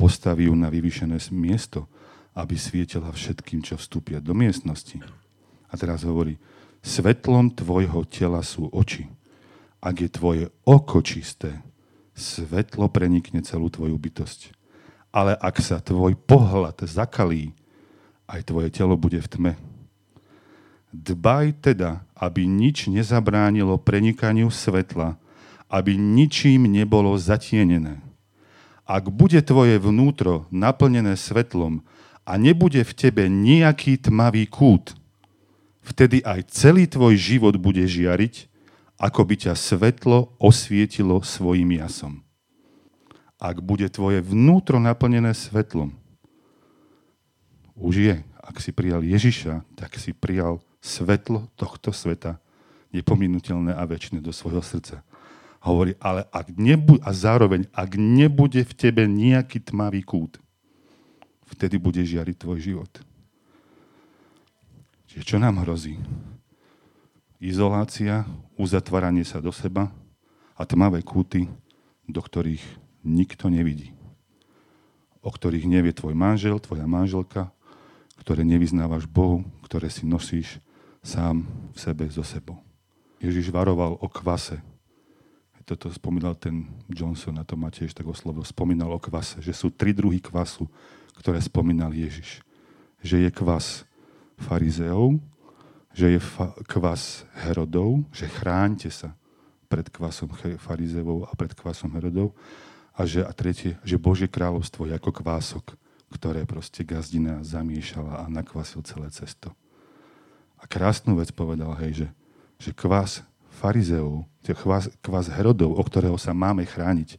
Postaví 0.00 0.48
ju 0.48 0.56
na 0.56 0.72
vyvýšené 0.72 1.20
miesto, 1.28 1.84
aby 2.32 2.56
svietila 2.56 3.12
všetkým, 3.12 3.60
čo 3.60 3.76
vstúpia 3.76 4.22
do 4.22 4.32
miestnosti. 4.32 4.96
A 5.68 5.74
teraz 5.76 6.08
hovorí, 6.08 6.40
svetlom 6.80 7.52
tvojho 7.52 8.08
tela 8.08 8.40
sú 8.40 8.72
oči. 8.72 9.10
Ak 9.78 10.00
je 10.00 10.08
tvoje 10.08 10.44
oko 10.64 11.04
čisté, 11.04 11.60
svetlo 12.16 12.88
prenikne 12.88 13.44
celú 13.44 13.68
tvoju 13.68 13.94
bytosť. 13.94 14.56
Ale 15.12 15.36
ak 15.36 15.60
sa 15.60 15.84
tvoj 15.84 16.16
pohľad 16.16 16.88
zakalí, 16.88 17.52
aj 18.24 18.48
tvoje 18.48 18.72
telo 18.72 18.96
bude 18.96 19.20
v 19.20 19.28
tme. 19.28 19.52
Dbaj 20.88 21.60
teda, 21.60 22.00
aby 22.16 22.48
nič 22.48 22.88
nezabránilo 22.88 23.76
prenikaniu 23.76 24.48
svetla, 24.48 25.20
aby 25.68 26.00
ničím 26.00 26.64
nebolo 26.64 27.12
zatienené. 27.20 28.00
Ak 28.88 29.12
bude 29.12 29.44
tvoje 29.44 29.76
vnútro 29.76 30.48
naplnené 30.48 31.12
svetlom 31.12 31.84
a 32.24 32.40
nebude 32.40 32.80
v 32.80 32.92
tebe 32.96 33.28
nejaký 33.28 34.00
tmavý 34.00 34.48
kút, 34.48 34.96
vtedy 35.84 36.24
aj 36.24 36.48
celý 36.48 36.88
tvoj 36.88 37.20
život 37.20 37.60
bude 37.60 37.84
žiariť, 37.84 38.48
ako 38.96 39.20
by 39.28 39.34
ťa 39.44 39.54
svetlo 39.54 40.32
osvietilo 40.40 41.20
svojim 41.20 41.68
jasom. 41.76 42.24
Ak 43.38 43.60
bude 43.60 43.86
tvoje 43.92 44.24
vnútro 44.24 44.80
naplnené 44.80 45.36
svetlom, 45.36 45.92
už 47.78 47.94
je, 47.94 48.16
ak 48.42 48.56
si 48.58 48.74
prijal 48.74 49.06
Ježiša, 49.06 49.62
tak 49.78 49.94
si 50.00 50.10
prijal 50.10 50.58
svetlo 50.78 51.50
tohto 51.58 51.90
sveta, 51.90 52.38
nepominutelné 52.94 53.74
a 53.74 53.84
väčšie 53.84 54.22
do 54.22 54.32
svojho 54.32 54.62
srdca. 54.64 55.04
Hovorí, 55.58 55.98
ale 55.98 56.24
ak 56.30 56.54
nebu- 56.54 57.02
a 57.02 57.10
zároveň, 57.10 57.66
ak 57.74 57.98
nebude 57.98 58.62
v 58.62 58.72
tebe 58.72 59.04
nejaký 59.10 59.58
tmavý 59.58 60.06
kút, 60.06 60.38
vtedy 61.50 61.76
bude 61.76 61.98
žiariť 62.00 62.36
tvoj 62.38 62.58
život. 62.62 62.92
Čiže 65.10 65.24
čo 65.24 65.36
nám 65.42 65.64
hrozí? 65.66 65.98
Izolácia, 67.42 68.26
uzatváranie 68.54 69.26
sa 69.26 69.42
do 69.42 69.50
seba 69.50 69.90
a 70.54 70.62
tmavé 70.62 71.02
kúty, 71.02 71.50
do 72.06 72.18
ktorých 72.22 72.62
nikto 73.02 73.50
nevidí. 73.50 73.94
O 75.22 75.30
ktorých 75.30 75.66
nevie 75.66 75.90
tvoj 75.90 76.14
manžel, 76.14 76.58
tvoja 76.62 76.86
manželka, 76.86 77.50
ktoré 78.22 78.46
nevyznávaš 78.46 79.06
Bohu, 79.06 79.42
ktoré 79.66 79.90
si 79.90 80.06
nosíš 80.06 80.62
sám 81.08 81.48
v 81.72 81.78
sebe 81.80 82.04
so 82.12 82.20
sebou. 82.20 82.60
Ježiš 83.16 83.48
varoval 83.48 83.96
o 83.96 84.08
kvase. 84.12 84.60
Toto 85.64 85.92
spomínal 85.92 86.32
ten 86.32 86.64
Johnson, 86.88 87.36
na 87.36 87.44
to 87.44 87.52
ma 87.52 87.68
tiež 87.68 87.92
tak 87.92 88.08
oslovil. 88.08 88.40
Spomínal 88.44 88.88
o 88.88 89.00
kvase, 89.00 89.40
že 89.44 89.52
sú 89.52 89.68
tri 89.68 89.92
druhy 89.92 90.16
kvasu, 90.16 90.64
ktoré 91.20 91.40
spomínal 91.44 91.92
Ježiš. 91.92 92.40
Že 93.04 93.28
je 93.28 93.30
kvas 93.32 93.84
farizeov, 94.40 95.20
že 95.92 96.16
je 96.16 96.20
fa- 96.24 96.56
kvas 96.64 97.28
Herodov, 97.44 98.00
že 98.16 98.32
chránte 98.32 98.88
sa 98.88 99.12
pred 99.68 99.84
kvasom 99.92 100.32
farizeov 100.56 101.28
a 101.28 101.32
pred 101.36 101.52
kvasom 101.52 101.92
Herodov. 101.92 102.32
A, 102.96 103.04
že, 103.04 103.20
a 103.20 103.30
tretie, 103.36 103.76
že 103.84 104.00
Božie 104.00 104.26
kráľovstvo 104.26 104.88
je 104.88 104.96
ako 104.96 105.20
kvások, 105.20 105.76
ktoré 106.08 106.48
proste 106.48 106.80
gazdina 106.80 107.44
zamiešala 107.44 108.24
a 108.24 108.32
nakvasil 108.32 108.80
celé 108.88 109.12
cesto. 109.12 109.52
A 110.58 110.64
krásnu 110.66 111.16
vec 111.18 111.30
povedal, 111.30 111.72
hej, 111.82 112.04
že, 112.04 112.08
že 112.58 112.70
kvás 112.74 113.22
farizeov, 113.58 114.26
kvás, 114.42 114.90
kvás 115.02 115.26
Herodov, 115.30 115.74
o 115.74 115.82
ktorého 115.82 116.18
sa 116.18 116.34
máme 116.34 116.66
chrániť, 116.66 117.18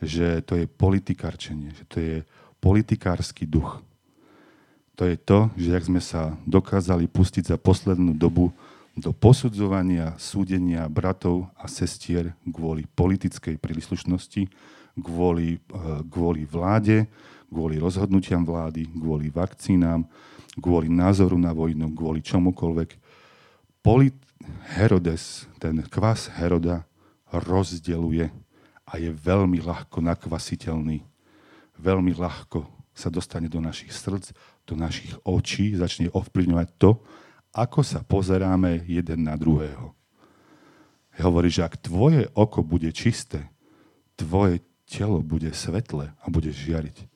že 0.00 0.40
to 0.42 0.56
je 0.56 0.66
politikarčenie, 0.66 1.76
že 1.76 1.84
to 1.86 1.96
je 2.00 2.16
politikársky 2.58 3.44
duch. 3.44 3.84
To 4.96 5.08
je 5.08 5.16
to, 5.16 5.48
že 5.56 5.76
ak 5.76 5.84
sme 5.88 6.02
sa 6.02 6.36
dokázali 6.44 7.08
pustiť 7.08 7.52
za 7.52 7.56
poslednú 7.56 8.12
dobu 8.12 8.52
do 8.92 9.16
posudzovania, 9.16 10.12
súdenia 10.20 10.84
bratov 10.92 11.48
a 11.56 11.64
sestier 11.70 12.36
kvôli 12.44 12.84
politickej 12.84 13.56
príslušnosti, 13.56 14.50
kvôli, 15.00 15.56
eh, 15.56 15.60
kvôli 16.04 16.44
vláde, 16.44 17.08
kvôli 17.50 17.82
rozhodnutiam 17.82 18.46
vlády, 18.46 18.86
kvôli 18.86 19.26
vakcínám, 19.28 20.06
kvôli 20.62 20.86
názoru 20.86 21.34
na 21.34 21.50
vojnu, 21.50 21.90
kvôli 21.90 22.22
čomukoľvek. 22.22 22.94
Polit 23.82 24.14
Herodes, 24.78 25.50
ten 25.58 25.82
kvas 25.90 26.30
Heroda, 26.38 26.86
rozdeluje 27.30 28.30
a 28.86 28.92
je 28.96 29.10
veľmi 29.10 29.58
ľahko 29.58 29.98
nakvasiteľný. 29.98 31.02
Veľmi 31.74 32.14
ľahko 32.14 32.66
sa 32.94 33.10
dostane 33.10 33.50
do 33.50 33.58
našich 33.58 33.90
srdc, 33.90 34.30
do 34.66 34.78
našich 34.78 35.10
očí, 35.26 35.74
začne 35.74 36.10
ovplyvňovať 36.14 36.68
to, 36.78 37.02
ako 37.50 37.82
sa 37.82 38.06
pozeráme 38.06 38.86
jeden 38.86 39.26
na 39.26 39.34
druhého. 39.34 39.90
Hovorí, 41.18 41.50
že 41.50 41.66
ak 41.66 41.82
tvoje 41.82 42.30
oko 42.32 42.62
bude 42.62 42.88
čisté, 42.94 43.50
tvoje 44.14 44.62
telo 44.86 45.20
bude 45.20 45.50
svetle 45.50 46.14
a 46.14 46.26
bude 46.30 46.54
žiariť 46.54 47.10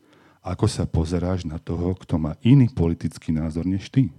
ako 0.45 0.69
sa 0.69 0.85
pozeráš 0.85 1.49
na 1.49 1.57
toho, 1.57 1.97
kto 1.97 2.21
má 2.21 2.37
iný 2.45 2.69
politický 2.69 3.33
názor 3.33 3.65
než 3.65 3.89
ty. 3.89 4.13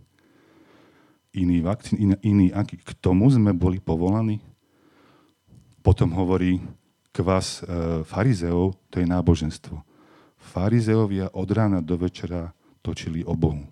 Iný 1.38 1.62
vakcín, 1.62 2.02
iný, 2.02 2.18
iný 2.26 2.48
aký. 2.50 2.82
K 2.82 2.98
tomu 2.98 3.30
sme 3.30 3.54
boli 3.54 3.78
povolaní. 3.78 4.42
Potom 5.86 6.10
hovorí 6.18 6.66
kvás 7.14 7.62
e, 7.62 8.02
farizeov, 8.02 8.74
to 8.90 8.98
je 8.98 9.06
náboženstvo. 9.06 9.86
Farizeovia 10.42 11.30
od 11.30 11.46
rána 11.54 11.86
do 11.86 11.94
večera 11.94 12.58
točili 12.82 13.22
o 13.22 13.38
Bohu 13.38 13.70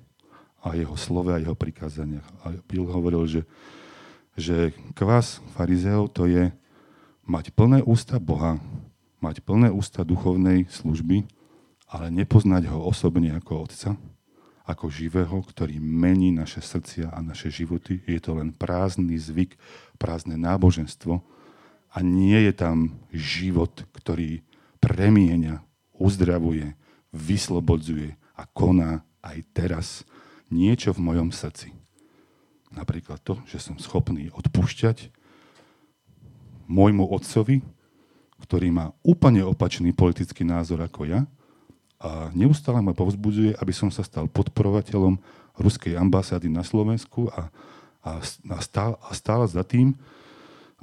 a 0.62 0.78
jeho 0.78 0.94
slove 0.94 1.34
a 1.34 1.42
jeho 1.42 1.58
prikázaniach. 1.58 2.28
A 2.46 2.54
Bill 2.70 2.86
hovoril, 2.86 3.26
že, 3.26 3.42
že 4.38 4.72
kvás 4.94 5.42
farizeov 5.58 6.14
to 6.14 6.30
je 6.30 6.54
mať 7.26 7.50
plné 7.58 7.82
ústa 7.82 8.22
Boha, 8.22 8.62
mať 9.20 9.42
plné 9.42 9.74
ústa 9.74 10.06
duchovnej 10.06 10.70
služby, 10.70 11.28
ale 11.94 12.10
nepoznať 12.10 12.74
ho 12.74 12.90
osobne 12.90 13.38
ako 13.38 13.70
Otca, 13.70 13.94
ako 14.66 14.90
živého, 14.90 15.38
ktorý 15.46 15.78
mení 15.78 16.34
naše 16.34 16.58
srdcia 16.58 17.14
a 17.14 17.22
naše 17.22 17.54
životy. 17.54 18.02
Je 18.10 18.18
to 18.18 18.34
len 18.34 18.50
prázdny 18.50 19.14
zvyk, 19.22 19.54
prázdne 20.02 20.34
náboženstvo 20.34 21.22
a 21.94 21.98
nie 22.02 22.50
je 22.50 22.54
tam 22.58 22.98
život, 23.14 23.86
ktorý 23.94 24.42
premieňa, 24.82 25.62
uzdravuje, 25.94 26.74
vyslobodzuje 27.14 28.18
a 28.34 28.44
koná 28.50 29.06
aj 29.22 29.38
teraz 29.54 29.88
niečo 30.50 30.98
v 30.98 31.14
mojom 31.14 31.30
srdci. 31.30 31.70
Napríklad 32.74 33.22
to, 33.22 33.38
že 33.46 33.62
som 33.62 33.78
schopný 33.78 34.34
odpúšťať 34.34 35.14
môjmu 36.66 37.06
otcovi, 37.06 37.62
ktorý 38.42 38.74
má 38.74 38.90
úplne 39.06 39.46
opačný 39.46 39.94
politický 39.94 40.42
názor 40.42 40.82
ako 40.82 41.06
ja 41.06 41.22
a 42.04 42.28
neustále 42.36 42.84
ma 42.84 42.92
povzbudzuje, 42.92 43.56
aby 43.56 43.72
som 43.72 43.88
sa 43.88 44.04
stal 44.04 44.28
podporovateľom 44.28 45.16
ruskej 45.56 45.96
ambasády 45.96 46.52
na 46.52 46.60
Slovensku 46.60 47.32
a, 47.32 47.48
a, 48.04 48.20
a, 48.52 48.58
stál, 48.60 49.00
a 49.00 49.16
stál 49.16 49.48
za 49.48 49.64
tým, 49.64 49.96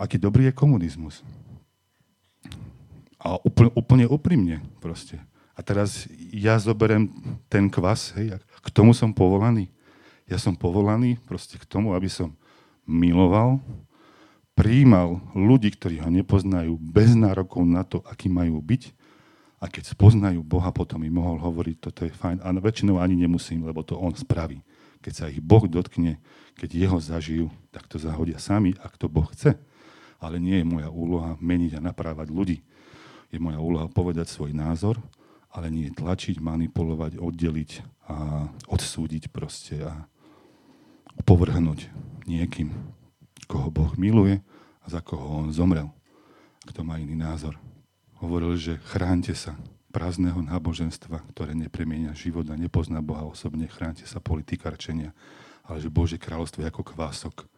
aký 0.00 0.16
dobrý 0.16 0.48
je 0.48 0.56
komunizmus. 0.56 1.20
A 3.20 3.36
úplne, 3.44 3.68
úplne 3.76 4.06
úprimne 4.08 4.64
proste. 4.80 5.20
A 5.52 5.60
teraz 5.60 6.08
ja 6.32 6.56
zoberiem 6.56 7.12
ten 7.52 7.68
kvas, 7.68 8.16
hej, 8.16 8.40
k 8.40 8.68
tomu 8.72 8.96
som 8.96 9.12
povolaný. 9.12 9.68
Ja 10.24 10.40
som 10.40 10.56
povolaný 10.56 11.20
proste 11.28 11.60
k 11.60 11.68
tomu, 11.68 11.92
aby 11.92 12.08
som 12.08 12.32
miloval, 12.88 13.60
príjmal 14.56 15.20
ľudí, 15.36 15.68
ktorí 15.76 16.00
ho 16.00 16.08
nepoznajú, 16.08 16.80
bez 16.80 17.12
nárokov 17.12 17.60
na 17.68 17.84
to, 17.84 18.00
akí 18.08 18.32
majú 18.32 18.56
byť. 18.64 18.96
A 19.60 19.68
keď 19.68 19.92
spoznajú 19.92 20.40
Boha, 20.40 20.72
potom 20.72 21.04
mi 21.04 21.12
mohol 21.12 21.36
hovoriť, 21.36 21.76
toto 21.84 22.08
je 22.08 22.12
fajn. 22.16 22.40
A 22.40 22.48
väčšinou 22.56 22.96
ani 22.96 23.12
nemusím, 23.12 23.68
lebo 23.68 23.84
to 23.84 23.92
on 24.00 24.16
spraví. 24.16 24.64
Keď 25.04 25.12
sa 25.12 25.28
ich 25.28 25.44
Boh 25.44 25.68
dotkne, 25.68 26.16
keď 26.56 26.70
jeho 26.72 26.98
zažijú, 27.00 27.46
tak 27.68 27.84
to 27.84 28.00
zahodia 28.00 28.40
sami, 28.40 28.72
ak 28.80 28.96
to 28.96 29.12
Boh 29.12 29.28
chce. 29.28 29.60
Ale 30.16 30.40
nie 30.40 30.60
je 30.60 30.64
moja 30.64 30.88
úloha 30.88 31.36
meniť 31.40 31.76
a 31.76 31.84
naprávať 31.84 32.32
ľudí. 32.32 32.64
Je 33.28 33.36
moja 33.36 33.60
úloha 33.60 33.84
povedať 33.88 34.32
svoj 34.32 34.56
názor, 34.56 34.96
ale 35.52 35.68
nie 35.68 35.92
tlačiť, 35.92 36.40
manipulovať, 36.40 37.20
oddeliť 37.20 37.70
a 38.08 38.48
odsúdiť 38.64 39.28
proste 39.28 39.76
a 39.84 40.08
povrhnúť 41.20 41.92
niekým, 42.24 42.72
koho 43.44 43.68
Boh 43.68 43.92
miluje 44.00 44.40
a 44.80 44.86
za 44.88 45.04
koho 45.04 45.44
on 45.44 45.52
zomrel. 45.52 45.92
Kto 46.64 46.80
má 46.80 46.96
iný 46.96 47.12
názor. 47.12 47.60
Hovoril, 48.20 48.52
že 48.60 48.76
chránte 48.92 49.32
sa 49.32 49.56
prázdneho 49.90 50.44
náboženstva, 50.44 51.24
ktoré 51.32 51.56
nepremienia 51.56 52.12
život 52.12 52.44
a 52.52 52.54
nepozná 52.54 53.00
Boha 53.00 53.24
osobne. 53.24 53.64
Chránte 53.64 54.04
sa 54.04 54.20
politikarčenia, 54.20 55.16
ale 55.64 55.80
že 55.80 55.88
Bože 55.88 56.20
kráľovstvo 56.20 56.60
je 56.60 56.68
ako 56.68 56.82
kvások. 56.84 57.48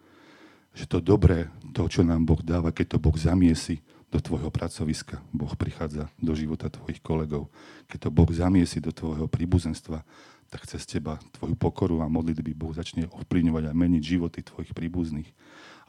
Že 0.73 0.85
to 0.87 0.99
dobré, 1.03 1.51
to, 1.75 1.85
čo 1.91 2.07
nám 2.07 2.25
Boh 2.25 2.41
dáva, 2.41 2.71
keď 2.71 2.97
to 2.97 2.99
Boh 3.03 3.19
zamiesi 3.19 3.83
do 4.09 4.23
tvojho 4.23 4.55
pracoviska, 4.55 5.19
Boh 5.35 5.51
prichádza 5.59 6.07
do 6.23 6.33
života 6.33 6.71
tvojich 6.71 7.03
kolegov. 7.03 7.51
Keď 7.91 8.09
to 8.09 8.11
Boh 8.15 8.31
zamiesi 8.31 8.79
do 8.79 8.95
tvojho 8.95 9.27
príbuzenstva, 9.27 10.07
tak 10.47 10.69
cez 10.71 10.87
teba 10.87 11.19
tvoju 11.37 11.59
pokoru 11.59 12.05
a 12.05 12.13
modlitby 12.13 12.55
Boh 12.55 12.71
začne 12.71 13.11
ovplyvňovať 13.11 13.67
a 13.67 13.77
meniť 13.77 14.03
životy 14.05 14.47
tvojich 14.47 14.73
príbuzných, 14.77 15.27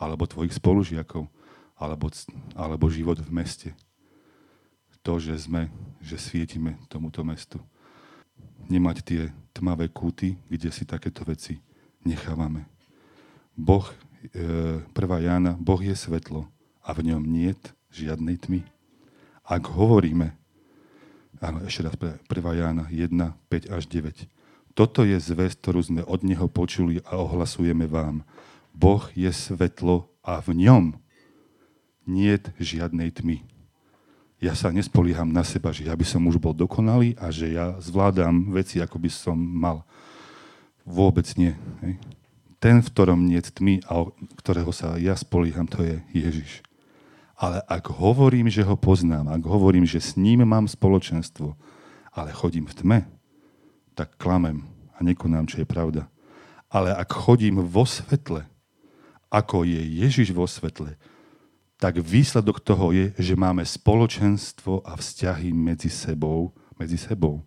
alebo 0.02 0.26
tvojich 0.26 0.56
spolužiakov, 0.56 1.30
alebo, 1.78 2.08
alebo 2.58 2.86
život 2.90 3.22
v 3.22 3.30
meste. 3.30 3.70
To, 5.04 5.20
že 5.20 5.36
sme, 5.36 5.68
že 6.00 6.16
svietime 6.16 6.80
tomuto 6.88 7.22
mestu. 7.28 7.60
Nemať 8.72 8.98
tie 9.04 9.22
tmavé 9.52 9.92
kúty, 9.92 10.40
kde 10.48 10.72
si 10.72 10.88
takéto 10.88 11.28
veci 11.28 11.60
nechávame. 12.08 12.64
Boh, 13.54 13.84
e, 14.32 14.80
1. 14.82 15.20
Jána, 15.20 15.60
Boh 15.60 15.80
je 15.84 15.94
svetlo 15.94 16.48
a 16.82 16.96
v 16.96 17.12
ňom 17.12 17.22
niet 17.24 17.60
žiadnej 17.92 18.40
tmy. 18.40 18.64
Ak 19.44 19.68
hovoríme, 19.68 20.34
áno, 21.44 21.62
ešte 21.68 21.84
raz, 21.84 21.96
1. 22.00 22.24
Jána 22.56 22.88
1, 22.90 23.12
5 23.12 23.76
až 23.76 23.84
9, 23.92 24.26
toto 24.74 25.06
je 25.06 25.20
zväz, 25.22 25.54
ktorú 25.54 25.86
sme 25.86 26.02
od 26.02 26.26
Neho 26.26 26.50
počuli 26.50 26.98
a 27.06 27.22
ohlasujeme 27.22 27.86
vám. 27.86 28.26
Boh 28.74 29.06
je 29.14 29.30
svetlo 29.30 30.10
a 30.26 30.42
v 30.42 30.66
ňom 30.66 30.98
nie 32.10 32.34
žiadnej 32.58 33.14
tmy. 33.14 33.46
Ja 34.44 34.52
sa 34.60 34.76
nespolieham 34.76 35.32
na 35.32 35.48
seba, 35.48 35.72
že 35.72 35.88
ja 35.88 35.96
by 35.96 36.04
som 36.04 36.28
už 36.28 36.36
bol 36.36 36.52
dokonalý 36.52 37.16
a 37.16 37.32
že 37.32 37.56
ja 37.56 37.80
zvládam 37.80 38.52
veci, 38.52 38.84
ako 38.84 39.00
by 39.00 39.08
som 39.08 39.40
mal. 39.40 39.88
Vôbec 40.84 41.24
nie. 41.40 41.56
Hej. 41.80 41.96
Ten, 42.60 42.84
v 42.84 42.92
ktorom 42.92 43.24
nie 43.24 43.40
tmy 43.40 43.88
a 43.88 44.04
ktorého 44.44 44.76
sa 44.76 45.00
ja 45.00 45.16
spolieham, 45.16 45.64
to 45.64 45.80
je 45.80 45.96
Ježiš. 46.12 46.60
Ale 47.40 47.64
ak 47.72 47.88
hovorím, 47.96 48.52
že 48.52 48.68
ho 48.68 48.76
poznám, 48.76 49.32
ak 49.32 49.48
hovorím, 49.48 49.88
že 49.88 50.04
s 50.04 50.20
ním 50.20 50.44
mám 50.44 50.68
spoločenstvo, 50.68 51.56
ale 52.12 52.36
chodím 52.36 52.68
v 52.68 52.76
tme, 52.76 53.00
tak 53.96 54.20
klamem 54.20 54.68
a 54.92 55.08
nekonám, 55.08 55.48
čo 55.48 55.64
je 55.64 55.68
pravda. 55.68 56.12
Ale 56.68 56.92
ak 56.92 57.16
chodím 57.16 57.64
vo 57.64 57.88
svetle, 57.88 58.44
ako 59.32 59.64
je 59.64 59.80
Ježiš 60.04 60.36
vo 60.36 60.44
svetle, 60.52 61.00
tak 61.84 62.00
výsledok 62.00 62.64
toho 62.64 62.96
je, 62.96 63.12
že 63.20 63.36
máme 63.36 63.68
spoločenstvo 63.68 64.88
a 64.88 64.96
vzťahy 64.96 65.52
medzi 65.52 65.92
sebou. 65.92 66.56
Medzi 66.80 66.96
sebou. 66.96 67.44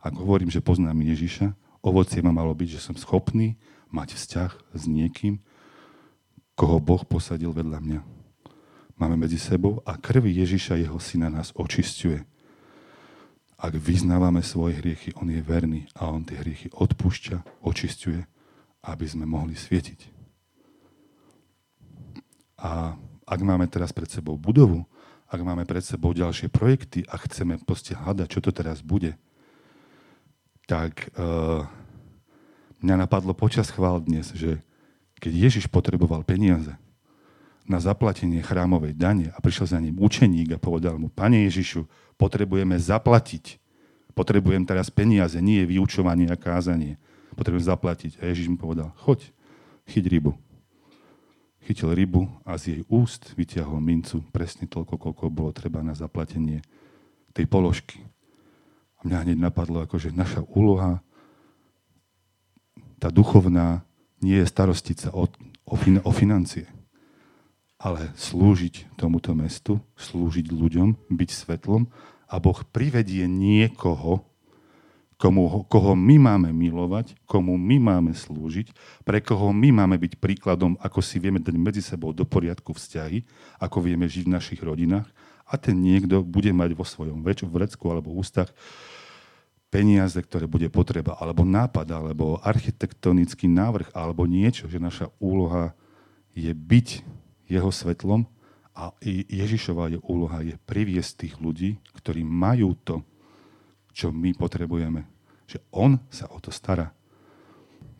Ak 0.00 0.16
hovorím, 0.16 0.48
že 0.48 0.64
poznám 0.64 1.04
Ježiša, 1.04 1.52
ovocie 1.84 2.24
ma 2.24 2.32
malo 2.32 2.56
byť, 2.56 2.80
že 2.80 2.80
som 2.80 2.96
schopný 2.96 3.60
mať 3.92 4.16
vzťah 4.16 4.50
s 4.72 4.82
niekým, 4.88 5.36
koho 6.56 6.80
Boh 6.80 7.04
posadil 7.04 7.52
vedľa 7.52 7.84
mňa. 7.84 8.00
Máme 8.96 9.20
medzi 9.20 9.36
sebou 9.36 9.84
a 9.84 10.00
krv 10.00 10.32
Ježiša, 10.32 10.80
jeho 10.80 10.96
syna, 10.96 11.28
nás 11.28 11.52
očistuje 11.52 12.24
ak 13.64 13.80
vyznávame 13.80 14.44
svoje 14.44 14.76
hriechy, 14.76 15.16
On 15.16 15.24
je 15.24 15.40
verný 15.40 15.88
a 15.96 16.12
On 16.12 16.20
tie 16.20 16.36
hriechy 16.36 16.68
odpúšťa, 16.76 17.64
očisťuje, 17.64 18.20
aby 18.84 19.06
sme 19.08 19.24
mohli 19.24 19.56
svietiť. 19.56 20.12
A 22.60 22.92
ak 23.24 23.40
máme 23.40 23.64
teraz 23.68 23.92
pred 23.92 24.08
sebou 24.08 24.36
budovu, 24.36 24.84
ak 25.28 25.40
máme 25.40 25.64
pred 25.64 25.82
sebou 25.82 26.12
ďalšie 26.12 26.52
projekty 26.52 27.02
a 27.08 27.18
chceme 27.24 27.58
proste 27.64 27.96
hľadať, 27.96 28.28
čo 28.28 28.40
to 28.44 28.52
teraz 28.52 28.84
bude, 28.84 29.16
tak 30.64 31.12
uh, 31.16 31.64
mňa 32.84 33.08
napadlo 33.08 33.32
počas 33.36 33.68
chvál 33.72 34.00
dnes, 34.00 34.32
že 34.32 34.60
keď 35.20 35.32
Ježiš 35.48 35.64
potreboval 35.68 36.24
peniaze 36.24 36.76
na 37.64 37.80
zaplatenie 37.80 38.44
chrámovej 38.44 38.92
dane 38.92 39.32
a 39.32 39.40
prišiel 39.40 39.66
za 39.72 39.80
ním 39.80 39.96
učeník 39.96 40.56
a 40.56 40.60
povedal 40.60 41.00
mu, 41.00 41.08
Pane 41.08 41.48
Ježišu, 41.48 41.88
potrebujeme 42.20 42.76
zaplatiť. 42.76 43.56
Potrebujem 44.12 44.62
teraz 44.68 44.92
peniaze, 44.92 45.40
nie 45.40 45.64
vyučovanie 45.64 46.28
a 46.30 46.36
kázanie. 46.38 47.00
Potrebujem 47.34 47.66
zaplatiť. 47.66 48.20
A 48.22 48.30
Ježiš 48.30 48.46
mi 48.52 48.60
povedal, 48.60 48.94
choď, 49.02 49.26
chyť 49.90 50.04
rybu. 50.06 50.32
Chytil 51.64 51.96
rybu 51.96 52.28
a 52.44 52.60
z 52.60 52.76
jej 52.76 52.80
úst 52.92 53.32
vytiahol 53.40 53.80
mincu 53.80 54.20
presne 54.28 54.68
toľko, 54.68 55.00
koľko 55.00 55.32
bolo 55.32 55.48
treba 55.48 55.80
na 55.80 55.96
zaplatenie 55.96 56.60
tej 57.32 57.48
položky. 57.48 58.04
A 59.00 59.08
mňa 59.08 59.24
hneď 59.24 59.38
napadlo, 59.40 59.80
ako, 59.80 59.96
že 59.96 60.12
naša 60.12 60.44
úloha, 60.52 61.00
tá 63.00 63.08
duchovná, 63.08 63.80
nie 64.20 64.36
je 64.40 64.48
starostiť 64.48 64.96
sa 65.08 65.10
o, 65.16 65.24
o, 65.64 65.74
fin, 65.76 66.04
o 66.04 66.12
financie, 66.12 66.68
ale 67.80 68.12
slúžiť 68.12 68.96
tomuto 69.00 69.32
mestu, 69.32 69.80
slúžiť 69.96 70.52
ľuďom, 70.52 71.12
byť 71.12 71.30
svetlom 71.32 71.88
a 72.28 72.36
Boh 72.40 72.60
privedie 72.72 73.24
niekoho, 73.24 74.20
komu, 75.24 75.64
koho 75.72 75.96
my 75.96 76.20
máme 76.20 76.52
milovať, 76.52 77.16
komu 77.24 77.56
my 77.56 77.80
máme 77.80 78.12
slúžiť, 78.12 78.76
pre 79.08 79.24
koho 79.24 79.56
my 79.56 79.72
máme 79.72 79.96
byť 79.96 80.20
príkladom, 80.20 80.76
ako 80.84 81.00
si 81.00 81.16
vieme 81.16 81.40
dať 81.40 81.56
medzi 81.56 81.80
sebou 81.80 82.12
do 82.12 82.28
poriadku 82.28 82.76
vzťahy, 82.76 83.24
ako 83.56 83.88
vieme 83.88 84.04
žiť 84.04 84.28
v 84.28 84.34
našich 84.36 84.60
rodinách 84.60 85.08
a 85.48 85.56
ten 85.56 85.80
niekto 85.80 86.20
bude 86.20 86.52
mať 86.52 86.76
vo 86.76 86.84
svojom 86.84 87.24
vrecku 87.24 87.88
alebo 87.88 88.12
ústach 88.12 88.52
peniaze, 89.72 90.20
ktoré 90.20 90.44
bude 90.44 90.68
potreba, 90.68 91.16
alebo 91.16 91.40
nápad, 91.40 91.88
alebo 91.88 92.36
architektonický 92.44 93.48
návrh, 93.48 93.96
alebo 93.96 94.28
niečo, 94.28 94.68
že 94.68 94.76
naša 94.76 95.08
úloha 95.16 95.72
je 96.36 96.52
byť 96.52 97.00
jeho 97.48 97.72
svetlom 97.72 98.28
a 98.76 98.92
Ježišová 99.32 99.88
je 99.88 99.98
úloha 100.04 100.44
je 100.44 100.60
priviesť 100.68 101.26
tých 101.26 101.34
ľudí, 101.40 101.80
ktorí 101.96 102.20
majú 102.28 102.76
to, 102.76 103.00
čo 103.96 104.12
my 104.12 104.36
potrebujeme. 104.36 105.13
Že 105.48 105.58
On 105.74 106.00
sa 106.08 106.28
o 106.30 106.38
to 106.40 106.48
stará. 106.50 106.92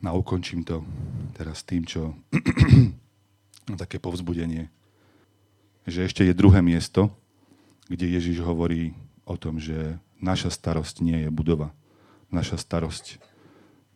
A 0.05 0.13
ukončím 0.13 0.69
to 0.69 0.85
teraz 1.33 1.65
tým, 1.65 1.89
čo 1.89 2.13
také 3.81 3.97
povzbudenie, 3.97 4.69
že 5.89 6.05
ešte 6.05 6.25
je 6.25 6.37
druhé 6.37 6.61
miesto, 6.61 7.09
kde 7.89 8.13
Ježiš 8.17 8.45
hovorí 8.45 8.93
o 9.25 9.37
tom, 9.37 9.57
že 9.57 9.97
naša 10.21 10.53
starosť 10.53 11.01
nie 11.01 11.25
je 11.25 11.31
budova. 11.33 11.73
Naša 12.29 12.61
starosť 12.61 13.21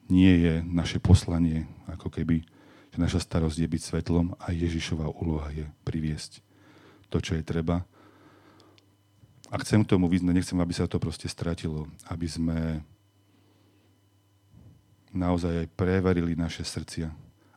nie 0.08 0.32
je 0.40 0.54
naše 0.64 1.00
poslanie, 1.00 1.68
ako 1.88 2.08
keby, 2.08 2.44
že 2.92 2.98
naša 3.00 3.20
starosť 3.20 3.60
je 3.60 3.68
byť 3.68 3.82
svetlom 3.84 4.32
a 4.40 4.52
Ježišová 4.52 5.08
úloha 5.12 5.52
je 5.52 5.64
priviesť 5.84 6.40
to, 7.12 7.20
čo 7.20 7.36
je 7.36 7.44
treba. 7.44 7.84
A 9.48 9.56
chcem 9.64 9.80
k 9.84 9.90
tomu 9.96 10.12
vyznať, 10.12 10.32
nechcem, 10.36 10.58
aby 10.60 10.72
sa 10.76 10.84
to 10.84 11.00
proste 11.00 11.28
stratilo, 11.28 11.88
aby 12.12 12.28
sme 12.28 12.58
naozaj 15.18 15.66
aj 15.66 15.68
preverili 15.74 16.38
naše 16.38 16.62
srdcia 16.62 17.10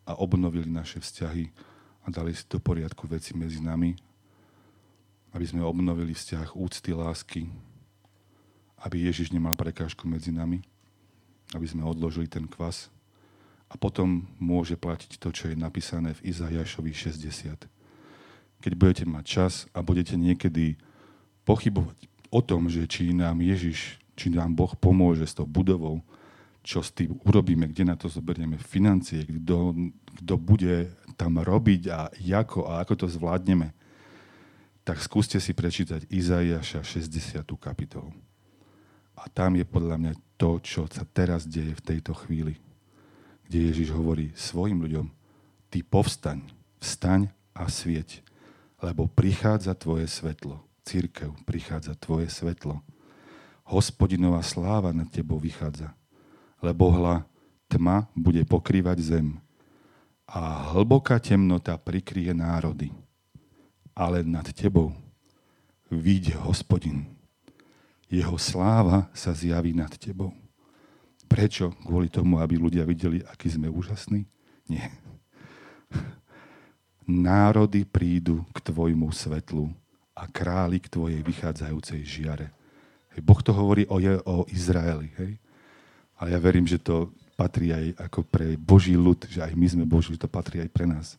a 0.09 0.17
obnovili 0.17 0.65
naše 0.65 0.97
vzťahy 0.97 1.53
a 2.01 2.07
dali 2.09 2.33
si 2.33 2.43
do 2.49 2.57
poriadku 2.57 3.05
veci 3.05 3.37
medzi 3.37 3.61
nami, 3.61 3.93
aby 5.31 5.45
sme 5.45 5.61
obnovili 5.61 6.17
vzťah 6.17 6.57
úcty, 6.57 6.91
lásky, 6.91 7.45
aby 8.81 9.05
Ježiš 9.05 9.29
nemal 9.29 9.53
prekážku 9.53 10.09
medzi 10.09 10.33
nami, 10.33 10.65
aby 11.53 11.65
sme 11.69 11.85
odložili 11.85 12.25
ten 12.25 12.49
kvas. 12.49 12.89
A 13.71 13.79
potom 13.79 14.27
môže 14.35 14.75
platiť 14.75 15.15
to, 15.15 15.31
čo 15.31 15.47
je 15.47 15.55
napísané 15.55 16.17
v 16.17 16.33
Izajašovi 16.33 16.91
60. 16.91 17.69
Keď 18.59 18.73
budete 18.75 19.05
mať 19.07 19.23
čas 19.23 19.53
a 19.71 19.79
budete 19.79 20.19
niekedy 20.19 20.75
pochybovať 21.47 22.11
o 22.33 22.39
tom, 22.43 22.67
že 22.67 22.83
či 22.89 23.15
nám 23.15 23.39
Ježiš, 23.39 24.01
či 24.19 24.27
nám 24.27 24.51
Boh 24.57 24.75
pomôže 24.75 25.23
s 25.23 25.37
tou 25.37 25.47
budovou, 25.47 26.03
čo 26.61 26.85
s 26.85 26.93
tým 26.93 27.17
urobíme, 27.25 27.65
kde 27.65 27.83
na 27.89 27.95
to 27.97 28.05
zoberieme 28.05 28.57
financie, 28.61 29.25
kto, 29.25 29.73
kto 30.21 30.33
bude 30.37 30.93
tam 31.17 31.41
robiť 31.41 31.81
a 31.89 32.13
ako 32.13 32.69
a 32.69 32.85
ako 32.85 32.93
to 33.05 33.07
zvládneme, 33.09 33.73
tak 34.85 35.01
skúste 35.01 35.41
si 35.41 35.53
prečítať 35.53 36.09
Izaiáša 36.09 36.85
60. 36.85 37.45
kapitolu. 37.57 38.13
A 39.17 39.29
tam 39.29 39.53
je 39.57 39.65
podľa 39.65 39.97
mňa 40.01 40.13
to, 40.37 40.57
čo 40.61 40.89
sa 40.89 41.05
teraz 41.05 41.45
deje 41.45 41.77
v 41.77 41.85
tejto 41.85 42.17
chvíli, 42.25 42.57
kde 43.45 43.69
Ježiš 43.69 43.93
hovorí 43.93 44.33
svojim 44.33 44.81
ľuďom, 44.81 45.05
ty 45.69 45.85
povstaň, 45.85 46.41
vstaň 46.81 47.29
a 47.53 47.69
svieť, 47.69 48.25
lebo 48.81 49.05
prichádza 49.05 49.77
tvoje 49.77 50.09
svetlo. 50.09 50.65
Církev, 50.81 51.37
prichádza 51.45 51.93
tvoje 51.93 52.25
svetlo. 52.33 52.81
Hospodinová 53.69 54.41
sláva 54.41 54.89
nad 54.89 55.05
tebou 55.13 55.37
vychádza 55.37 55.93
lebo 56.61 56.93
hla 56.93 57.25
tma 57.67 58.07
bude 58.13 58.45
pokrývať 58.45 58.97
zem 59.01 59.41
a 60.31 60.71
hlboká 60.71 61.19
temnota 61.19 61.75
prikrie 61.75 62.31
národy. 62.31 62.87
Ale 63.91 64.23
nad 64.23 64.47
tebou 64.55 64.95
vidie 65.91 66.31
hospodin. 66.39 67.03
Jeho 68.07 68.39
sláva 68.39 69.11
sa 69.11 69.35
zjaví 69.35 69.75
nad 69.75 69.91
tebou. 69.99 70.31
Prečo? 71.27 71.75
Kvôli 71.83 72.07
tomu, 72.07 72.39
aby 72.39 72.55
ľudia 72.59 72.87
videli, 72.87 73.23
aký 73.23 73.51
sme 73.51 73.67
úžasní? 73.67 74.23
Nie. 74.67 74.87
Národy 77.07 77.83
prídu 77.83 78.43
k 78.55 78.71
tvojmu 78.71 79.11
svetlu 79.11 79.71
a 80.15 80.27
králi 80.27 80.79
k 80.79 80.91
tvojej 80.91 81.19
vychádzajúcej 81.23 82.03
žiare. 82.03 82.47
Boh 83.19 83.39
to 83.43 83.51
hovorí 83.51 83.83
o, 83.91 83.99
o 84.27 84.47
Izraeli. 84.47 85.11
Hej? 85.19 85.35
Ale 86.21 86.37
ja 86.37 86.39
verím, 86.39 86.69
že 86.69 86.77
to 86.77 87.09
patrí 87.33 87.73
aj 87.73 87.97
ako 87.97 88.21
pre 88.21 88.53
Boží 88.53 88.93
ľud, 88.93 89.25
že 89.25 89.41
aj 89.41 89.57
my 89.57 89.65
sme 89.65 89.89
Boží, 89.89 90.13
že 90.13 90.21
to 90.21 90.29
patrí 90.29 90.61
aj 90.61 90.69
pre 90.69 90.85
nás. 90.85 91.17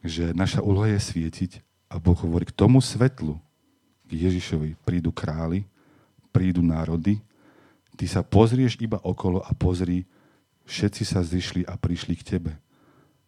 Že 0.00 0.32
naša 0.32 0.64
úloha 0.64 0.88
je 0.88 1.04
svietiť 1.04 1.60
a 1.92 2.00
Boh 2.00 2.16
hovorí, 2.16 2.48
k 2.48 2.56
tomu 2.56 2.80
svetlu, 2.80 3.36
k 4.08 4.24
Ježišovi, 4.24 4.80
prídu 4.88 5.12
králi, 5.12 5.68
prídu 6.32 6.64
národy, 6.64 7.20
ty 8.00 8.08
sa 8.08 8.24
pozrieš 8.24 8.80
iba 8.80 8.96
okolo 9.04 9.44
a 9.44 9.52
pozri, 9.52 10.08
všetci 10.64 11.04
sa 11.04 11.20
zišli 11.20 11.68
a 11.68 11.76
prišli 11.76 12.16
k 12.16 12.24
tebe. 12.24 12.56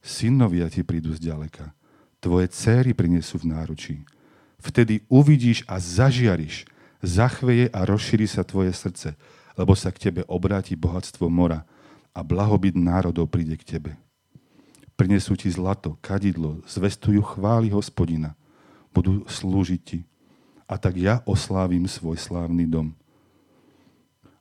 Synovia 0.01 0.73
ti 0.73 0.81
prídu 0.81 1.13
zďaleka. 1.13 1.69
Tvoje 2.17 2.49
céry 2.49 2.97
prinesú 2.97 3.37
v 3.45 3.53
náručí. 3.53 3.97
Vtedy 4.57 5.05
uvidíš 5.13 5.69
a 5.69 5.77
zažiariš, 5.77 6.65
zachveje 7.05 7.69
a 7.77 7.85
rozšíri 7.85 8.25
sa 8.25 8.41
tvoje 8.41 8.73
srdce 8.73 9.13
lebo 9.57 9.73
sa 9.73 9.89
k 9.89 10.09
tebe 10.09 10.21
obráti 10.29 10.77
bohatstvo 10.77 11.27
mora 11.33 11.65
a 12.13 12.21
blahobyt 12.21 12.77
národov 12.77 13.33
príde 13.33 13.57
k 13.57 13.77
tebe. 13.77 13.93
Prinesú 14.97 15.37
ti 15.37 15.53
zlato, 15.53 15.97
kadidlo, 16.01 16.65
zvestujú 16.65 17.21
chvály 17.21 17.69
hospodina, 17.69 18.33
budú 18.93 19.25
slúžiť 19.29 19.81
ti. 19.85 20.01
A 20.65 20.81
tak 20.81 20.97
ja 20.97 21.21
oslávim 21.29 21.85
svoj 21.85 22.17
slávny 22.17 22.65
dom. 22.65 22.97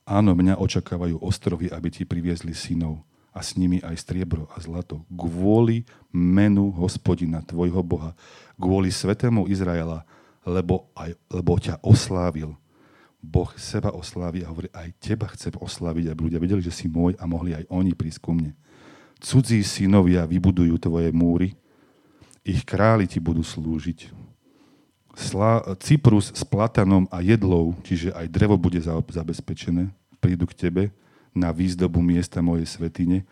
Áno, 0.07 0.31
mňa 0.31 0.61
očakávajú 0.61 1.19
ostrovy, 1.19 1.67
aby 1.67 1.89
ti 1.91 2.07
priviezli 2.07 2.55
synov 2.55 3.03
a 3.35 3.43
s 3.43 3.59
nimi 3.59 3.83
aj 3.83 3.99
striebro 3.99 4.47
a 4.55 4.57
zlato. 4.63 5.03
Kvôli 5.11 5.83
menu 6.13 6.71
hospodina, 6.71 7.43
tvojho 7.43 7.83
Boha, 7.83 8.15
kvôli 8.55 8.93
svetému 8.93 9.51
Izraela, 9.51 10.07
lebo, 10.47 10.87
aj, 10.95 11.11
lebo 11.27 11.59
ťa 11.59 11.83
oslávil 11.83 12.55
Boh 13.21 13.49
seba 13.57 13.91
oslávi 13.91 14.45
a 14.45 14.51
hovorí, 14.51 14.69
aj 14.71 14.89
teba 15.01 15.25
chcem 15.33 15.53
oslaviť, 15.57 16.11
aby 16.11 16.19
ľudia 16.29 16.39
vedeli, 16.39 16.61
že 16.61 16.73
si 16.73 16.85
môj 16.85 17.17
a 17.17 17.25
mohli 17.25 17.57
aj 17.57 17.65
oni 17.67 17.91
prísť 17.97 18.19
ku 18.21 18.31
mne. 18.35 18.53
Cudzí 19.17 19.63
synovia 19.65 20.27
vybudujú 20.29 20.77
tvoje 20.77 21.09
múry, 21.09 21.57
ich 22.45 22.61
králi 22.61 23.09
ti 23.09 23.17
budú 23.17 23.41
slúžiť. 23.41 24.13
Sla, 25.15 25.63
Cyprus 25.81 26.35
s 26.35 26.43
platanom 26.43 27.07
a 27.09 27.23
jedlou, 27.23 27.73
čiže 27.81 28.11
aj 28.13 28.27
drevo 28.29 28.59
bude 28.59 28.77
zabezpečené, 28.83 29.89
prídu 30.19 30.45
k 30.45 30.67
tebe 30.67 30.83
na 31.33 31.49
výzdobu 31.49 32.03
miesta 32.03 32.43
mojej 32.43 32.67
svetine, 32.67 33.25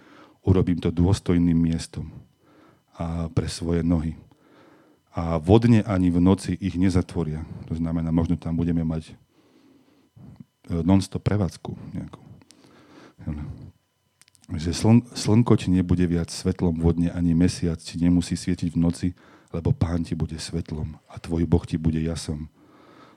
urobím 0.44 0.80
to 0.80 0.90
dôstojným 0.92 1.56
miestom 1.56 2.12
a 2.98 3.28
pre 3.32 3.48
svoje 3.48 3.84
nohy. 3.86 4.18
A 5.14 5.38
vodne 5.38 5.86
ani 5.86 6.10
v 6.10 6.18
noci 6.18 6.58
ich 6.58 6.74
nezatvoria. 6.74 7.46
To 7.70 7.78
znamená, 7.78 8.10
možno 8.10 8.34
tam 8.34 8.58
budeme 8.58 8.82
mať 8.82 9.14
non-stop 10.70 11.24
prevádzku 11.24 11.76
nejakú. 11.96 12.22
Že 14.54 14.72
sln, 14.76 14.98
slnko 15.16 15.56
ti 15.56 15.72
nebude 15.72 16.04
viac 16.06 16.30
svetlom 16.30 16.78
vodne, 16.78 17.10
ani 17.10 17.32
mesiac 17.34 17.80
ti 17.80 17.96
nemusí 17.98 18.36
svietiť 18.36 18.76
v 18.76 18.80
noci, 18.80 19.08
lebo 19.56 19.72
pán 19.72 20.04
ti 20.04 20.14
bude 20.14 20.36
svetlom 20.36 21.00
a 21.08 21.16
tvoj 21.18 21.48
Boh 21.48 21.64
ti 21.64 21.80
bude 21.80 22.00
jasom. 22.04 22.52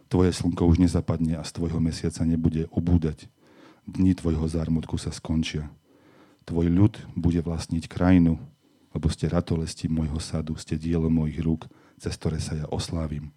Tvoje 0.07 0.30
slnko 0.30 0.70
už 0.70 0.78
nezapadne 0.78 1.34
a 1.34 1.42
z 1.42 1.51
tvojho 1.59 1.82
mesiaca 1.82 2.22
nebude 2.22 2.70
ubúdať. 2.70 3.26
Dni 3.86 4.14
tvojho 4.14 4.47
zármutku 4.47 4.94
sa 4.99 5.11
skončia. 5.11 5.66
Tvoj 6.47 6.70
ľud 6.70 6.94
bude 7.18 7.42
vlastniť 7.42 7.90
krajinu, 7.90 8.38
lebo 8.94 9.07
ste 9.11 9.26
ratolesti 9.26 9.90
môjho 9.90 10.22
sadu, 10.22 10.55
ste 10.55 10.78
dielo 10.78 11.11
mojich 11.11 11.42
rúk, 11.42 11.66
cez 11.99 12.14
ktoré 12.14 12.38
sa 12.38 12.55
ja 12.55 12.66
oslávim. 12.70 13.34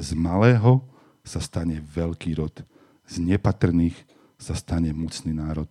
Z 0.00 0.16
malého 0.16 0.88
sa 1.20 1.40
stane 1.44 1.84
veľký 1.84 2.32
rod 2.40 2.64
z 3.06 3.22
nepatrných 3.22 3.96
sa 4.36 4.52
stane 4.52 4.92
mocný 4.92 5.32
národ, 5.32 5.70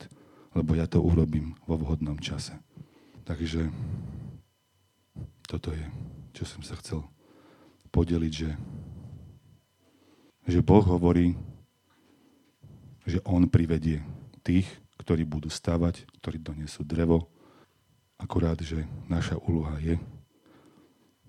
lebo 0.56 0.74
ja 0.74 0.88
to 0.88 1.04
urobím 1.04 1.54
vo 1.68 1.78
vhodnom 1.78 2.18
čase. 2.18 2.56
Takže 3.28 3.70
toto 5.46 5.76
je, 5.76 5.86
čo 6.34 6.48
som 6.48 6.66
sa 6.66 6.74
chcel 6.80 7.06
podeliť, 7.94 8.34
že, 8.34 8.52
že 10.50 10.60
Boh 10.66 10.84
hovorí, 10.84 11.38
že 13.06 13.22
On 13.24 13.46
privedie 13.46 14.02
tých, 14.42 14.66
ktorí 14.98 15.22
budú 15.24 15.54
stavať, 15.54 16.10
ktorí 16.20 16.42
donesú 16.42 16.82
drevo. 16.82 17.30
Akurát, 18.18 18.58
že 18.58 18.90
naša 19.06 19.38
úloha 19.46 19.78
je, 19.78 20.02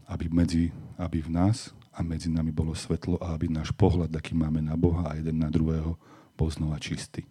aby, 0.08 0.26
medzi, 0.32 0.72
aby 0.96 1.20
v 1.20 1.30
nás 1.34 1.76
a 1.96 2.04
medzi 2.04 2.28
nami 2.28 2.52
bolo 2.52 2.76
svetlo 2.76 3.16
a 3.24 3.32
aby 3.32 3.48
náš 3.48 3.72
pohľad, 3.72 4.12
aký 4.12 4.36
máme 4.36 4.60
na 4.60 4.76
Boha 4.76 5.08
a 5.08 5.16
jeden 5.16 5.40
na 5.40 5.48
druhého, 5.48 5.96
bol 6.36 6.52
znova 6.52 6.76
čistý. 6.76 7.24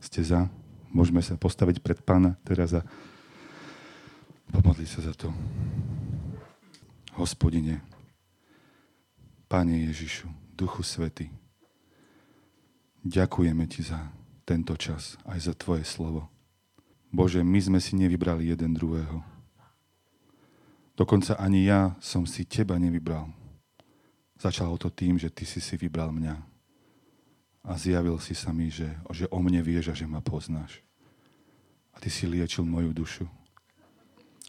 Ste 0.00 0.24
za? 0.24 0.48
Môžeme 0.88 1.20
sa 1.20 1.36
postaviť 1.36 1.84
pred 1.84 2.00
pána 2.00 2.40
teraz 2.48 2.72
a 2.72 2.80
pomodliť 4.48 4.88
sa 4.88 5.00
za 5.04 5.12
to. 5.12 5.28
Hospodine, 7.20 7.84
Pane 9.52 9.84
Ježišu, 9.92 10.32
Duchu 10.56 10.80
Svety, 10.80 11.28
ďakujeme 13.04 13.68
Ti 13.68 13.80
za 13.84 14.00
tento 14.48 14.72
čas, 14.80 15.20
aj 15.28 15.52
za 15.52 15.52
Tvoje 15.52 15.84
slovo. 15.84 16.32
Bože, 17.12 17.44
my 17.44 17.60
sme 17.60 17.78
si 17.80 17.92
nevybrali 17.92 18.48
jeden 18.48 18.72
druhého 18.72 19.20
Dokonca 20.98 21.38
ani 21.38 21.70
ja 21.70 21.94
som 22.02 22.26
si 22.26 22.42
teba 22.42 22.74
nevybral. 22.74 23.30
Začalo 24.34 24.74
to 24.74 24.90
tým, 24.90 25.14
že 25.14 25.30
ty 25.30 25.46
si 25.46 25.62
si 25.62 25.78
vybral 25.78 26.10
mňa. 26.10 26.34
A 27.70 27.78
zjavil 27.78 28.18
si 28.18 28.34
sa 28.34 28.50
mi, 28.50 28.66
že, 28.66 28.90
že 29.14 29.30
o 29.30 29.38
mne 29.38 29.62
vieš 29.62 29.94
a 29.94 29.94
že 29.94 30.10
ma 30.10 30.18
poznáš. 30.18 30.82
A 31.94 32.02
ty 32.02 32.10
si 32.10 32.26
liečil 32.26 32.66
moju 32.66 32.90
dušu. 32.90 33.26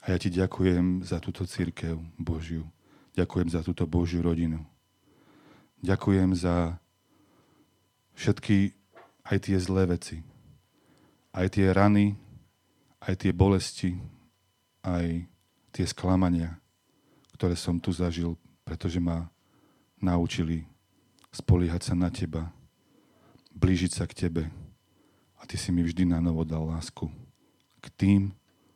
A 0.01 0.09
ja 0.09 0.17
ti 0.17 0.33
ďakujem 0.33 1.05
za 1.05 1.21
túto 1.21 1.45
církev 1.45 2.01
Božiu. 2.17 2.65
Ďakujem 3.13 3.53
za 3.53 3.61
túto 3.61 3.85
Božiu 3.85 4.25
rodinu. 4.25 4.65
Ďakujem 5.85 6.33
za 6.33 6.81
všetky 8.17 8.73
aj 9.29 9.37
tie 9.37 9.57
zlé 9.61 9.85
veci. 9.85 10.25
Aj 11.29 11.45
tie 11.45 11.69
rany, 11.69 12.17
aj 13.05 13.21
tie 13.21 13.31
bolesti, 13.37 14.01
aj 14.81 15.29
tie 15.71 15.85
sklamania, 15.85 16.57
ktoré 17.37 17.55
som 17.55 17.79
tu 17.79 17.93
zažil, 17.93 18.35
pretože 18.67 18.99
ma 18.99 19.31
naučili 19.99 20.65
spoliehať 21.31 21.91
sa 21.91 21.93
na 21.95 22.09
teba, 22.09 22.49
blížiť 23.53 23.91
sa 23.93 24.05
k 24.09 24.27
tebe. 24.27 24.43
A 25.39 25.47
ty 25.47 25.55
si 25.55 25.71
mi 25.71 25.85
vždy 25.85 26.03
na 26.03 26.19
novo 26.19 26.43
dal 26.43 26.67
lásku 26.67 27.07
k 27.79 27.85
tým, 27.95 28.21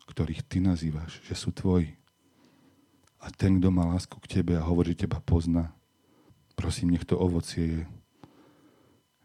ktorých 0.08 0.46
ty 0.48 0.64
nazývaš, 0.64 1.20
že 1.28 1.36
sú 1.36 1.52
tvoji. 1.52 1.96
A 3.20 3.32
ten, 3.32 3.60
kto 3.60 3.72
má 3.72 3.88
lásku 3.88 4.16
k 4.20 4.40
tebe 4.40 4.56
a 4.56 4.64
hovorí, 4.64 4.96
že 4.96 5.08
teba 5.08 5.20
pozná, 5.24 5.72
prosím, 6.56 6.92
nech 6.92 7.08
to 7.08 7.16
ovocie 7.16 7.82
je, 7.82 7.84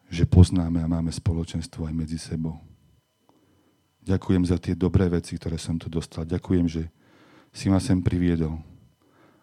že 0.08 0.24
poznáme 0.24 0.80
a 0.80 0.88
máme 0.88 1.12
spoločenstvo 1.12 1.84
aj 1.84 1.94
medzi 1.94 2.16
sebou. 2.16 2.56
Ďakujem 4.00 4.42
za 4.48 4.56
tie 4.56 4.72
dobré 4.72 5.04
veci, 5.12 5.36
ktoré 5.36 5.60
som 5.60 5.76
tu 5.76 5.92
dostal. 5.92 6.24
Ďakujem, 6.24 6.64
že 6.64 6.88
si 7.52 7.72
ma 7.72 7.80
sem 7.82 7.98
priviedol 8.00 8.60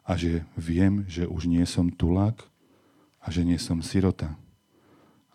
a 0.05 0.13
že 0.13 0.45
viem, 0.53 1.01
že 1.09 1.25
už 1.25 1.49
nie 1.49 1.65
som 1.65 1.89
tulák 1.89 2.37
a 3.17 3.27
že 3.33 3.41
nie 3.41 3.57
som 3.57 3.81
sirota. 3.81 4.37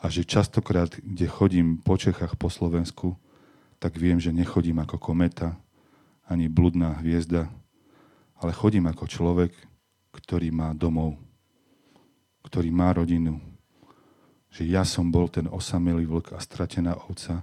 A 0.01 0.09
že 0.09 0.25
častokrát, 0.25 0.95
kde 0.97 1.27
chodím 1.29 1.77
po 1.83 1.99
Čechách, 1.99 2.39
po 2.39 2.49
Slovensku, 2.49 3.18
tak 3.83 3.99
viem, 3.99 4.16
že 4.23 4.33
nechodím 4.33 4.81
ako 4.81 4.97
kometa, 4.97 5.59
ani 6.25 6.47
bludná 6.47 7.03
hviezda, 7.03 7.51
ale 8.39 8.55
chodím 8.55 8.87
ako 8.87 9.05
človek, 9.11 9.53
ktorý 10.14 10.55
má 10.55 10.71
domov, 10.73 11.18
ktorý 12.47 12.71
má 12.71 12.95
rodinu, 12.95 13.43
že 14.51 14.66
ja 14.66 14.87
som 14.87 15.11
bol 15.11 15.27
ten 15.27 15.51
osamelý 15.51 16.07
vlk 16.07 16.35
a 16.35 16.39
stratená 16.41 16.95
ovca, 16.97 17.43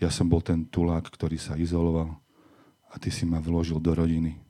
ja 0.00 0.08
som 0.08 0.30
bol 0.30 0.40
ten 0.40 0.64
tulák, 0.64 1.10
ktorý 1.10 1.36
sa 1.36 1.58
izoloval 1.58 2.16
a 2.90 2.94
ty 2.96 3.12
si 3.12 3.28
ma 3.28 3.38
vložil 3.38 3.78
do 3.78 3.92
rodiny. 3.92 4.49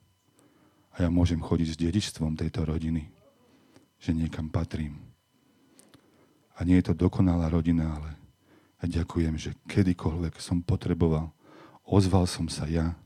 A 0.91 1.07
ja 1.07 1.09
môžem 1.09 1.39
chodiť 1.39 1.67
s 1.71 1.79
dedičstvom 1.79 2.35
tejto 2.35 2.67
rodiny, 2.67 3.07
že 4.01 4.11
niekam 4.11 4.51
patrím. 4.51 4.99
A 6.59 6.67
nie 6.67 6.77
je 6.81 6.91
to 6.91 7.07
dokonalá 7.07 7.47
rodina, 7.47 7.95
ale 7.95 8.11
ja 8.83 9.01
ďakujem, 9.01 9.37
že 9.37 9.55
kedykoľvek 9.69 10.41
som 10.41 10.59
potreboval, 10.65 11.31
ozval 11.85 12.25
som 12.27 12.49
sa 12.51 12.65
ja, 12.67 12.97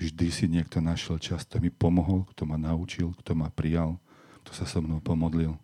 vždy 0.00 0.26
si 0.32 0.46
niekto 0.48 0.80
našiel 0.80 1.20
čas, 1.20 1.44
kto 1.44 1.60
mi 1.60 1.68
pomohol, 1.68 2.24
kto 2.32 2.48
ma 2.48 2.56
naučil, 2.56 3.12
kto 3.20 3.36
ma 3.36 3.52
prijal, 3.52 4.00
kto 4.42 4.50
sa 4.56 4.64
so 4.64 4.80
mnou 4.80 5.02
pomodlil. 5.04 5.58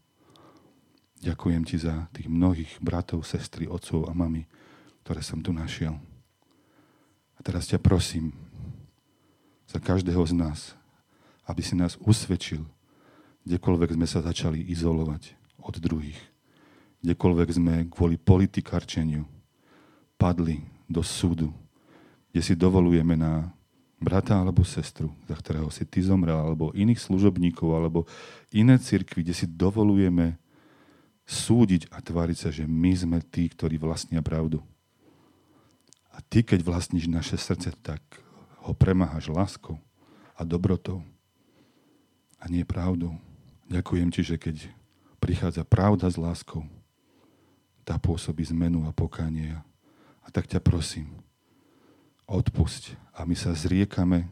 Ďakujem 1.24 1.62
ti 1.64 1.80
za 1.80 2.10
tých 2.12 2.28
mnohých 2.28 2.76
bratov, 2.84 3.24
sestry, 3.24 3.64
otcov 3.64 4.04
a 4.04 4.12
mami, 4.12 4.44
ktoré 5.02 5.24
som 5.24 5.40
tu 5.40 5.54
našiel. 5.56 5.96
A 7.34 7.40
teraz 7.40 7.64
ťa 7.70 7.80
prosím 7.80 8.36
za 9.64 9.80
každého 9.80 10.20
z 10.28 10.34
nás, 10.36 10.60
aby 11.46 11.62
si 11.62 11.78
nás 11.78 11.94
usvedčil, 12.02 12.66
kdekoľvek 13.46 13.94
sme 13.94 14.06
sa 14.10 14.20
začali 14.20 14.66
izolovať 14.66 15.38
od 15.62 15.78
druhých, 15.78 16.18
kdekoľvek 17.06 17.48
sme 17.54 17.74
kvôli 17.86 18.18
politikarčeniu 18.18 19.22
padli 20.18 20.66
do 20.90 21.00
súdu, 21.06 21.54
kde 22.34 22.42
si 22.42 22.54
dovolujeme 22.58 23.14
na 23.14 23.54
brata 23.96 24.36
alebo 24.36 24.66
sestru, 24.66 25.08
za 25.24 25.38
ktorého 25.38 25.70
si 25.72 25.86
ty 25.88 26.04
zomrel, 26.04 26.36
alebo 26.36 26.74
iných 26.76 27.00
služobníkov, 27.00 27.68
alebo 27.72 28.04
iné 28.52 28.76
cirkvy, 28.76 29.24
kde 29.24 29.34
si 29.34 29.46
dovolujeme 29.48 30.36
súdiť 31.26 31.90
a 31.90 31.98
tváriť 31.98 32.36
sa, 32.38 32.50
že 32.54 32.68
my 32.68 32.92
sme 32.94 33.18
tí, 33.24 33.50
ktorí 33.50 33.80
vlastnia 33.80 34.22
pravdu. 34.22 34.62
A 36.14 36.22
ty, 36.22 36.40
keď 36.40 36.64
vlastníš 36.64 37.10
naše 37.10 37.36
srdce, 37.36 37.74
tak 37.82 38.00
ho 38.62 38.72
premáhaš 38.72 39.28
láskou 39.28 39.76
a 40.36 40.44
dobrotou 40.46 41.02
a 42.40 42.44
nie 42.50 42.62
pravdou. 42.62 43.16
Ďakujem 43.66 44.08
ti, 44.12 44.22
že 44.22 44.36
keď 44.38 44.70
prichádza 45.18 45.66
pravda 45.66 46.06
s 46.06 46.16
láskou, 46.20 46.62
tá 47.86 47.98
pôsobí 47.98 48.42
zmenu 48.50 48.86
a 48.86 48.90
pokanie. 48.90 49.54
A 50.22 50.28
tak 50.34 50.50
ťa 50.50 50.58
prosím, 50.58 51.10
odpusť. 52.26 52.98
A 53.14 53.22
my 53.22 53.38
sa 53.38 53.54
zriekame 53.54 54.26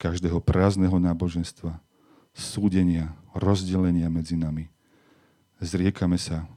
každého 0.00 0.40
prázdneho 0.40 0.96
náboženstva, 0.96 1.76
súdenia, 2.32 3.12
rozdelenia 3.36 4.08
medzi 4.08 4.34
nami 4.34 4.72
Zriekame 5.60 6.16
sa 6.16 6.48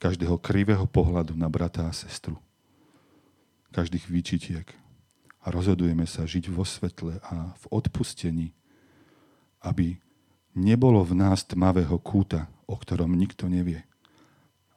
každého 0.00 0.40
krivého 0.40 0.88
pohľadu 0.88 1.36
na 1.36 1.44
brata 1.44 1.84
a 1.84 1.92
sestru. 1.92 2.40
Každých 3.68 4.08
výčitiek. 4.08 4.64
A 5.44 5.52
rozhodujeme 5.52 6.08
sa 6.08 6.24
žiť 6.24 6.48
vo 6.48 6.64
svetle 6.64 7.20
a 7.20 7.52
v 7.52 7.64
odpustení, 7.68 8.56
aby 9.60 10.00
nebolo 10.56 11.04
v 11.04 11.12
nás 11.12 11.44
tmavého 11.44 12.00
kúta, 12.00 12.48
o 12.64 12.74
ktorom 12.74 13.12
nikto 13.12 13.46
nevie. 13.46 13.84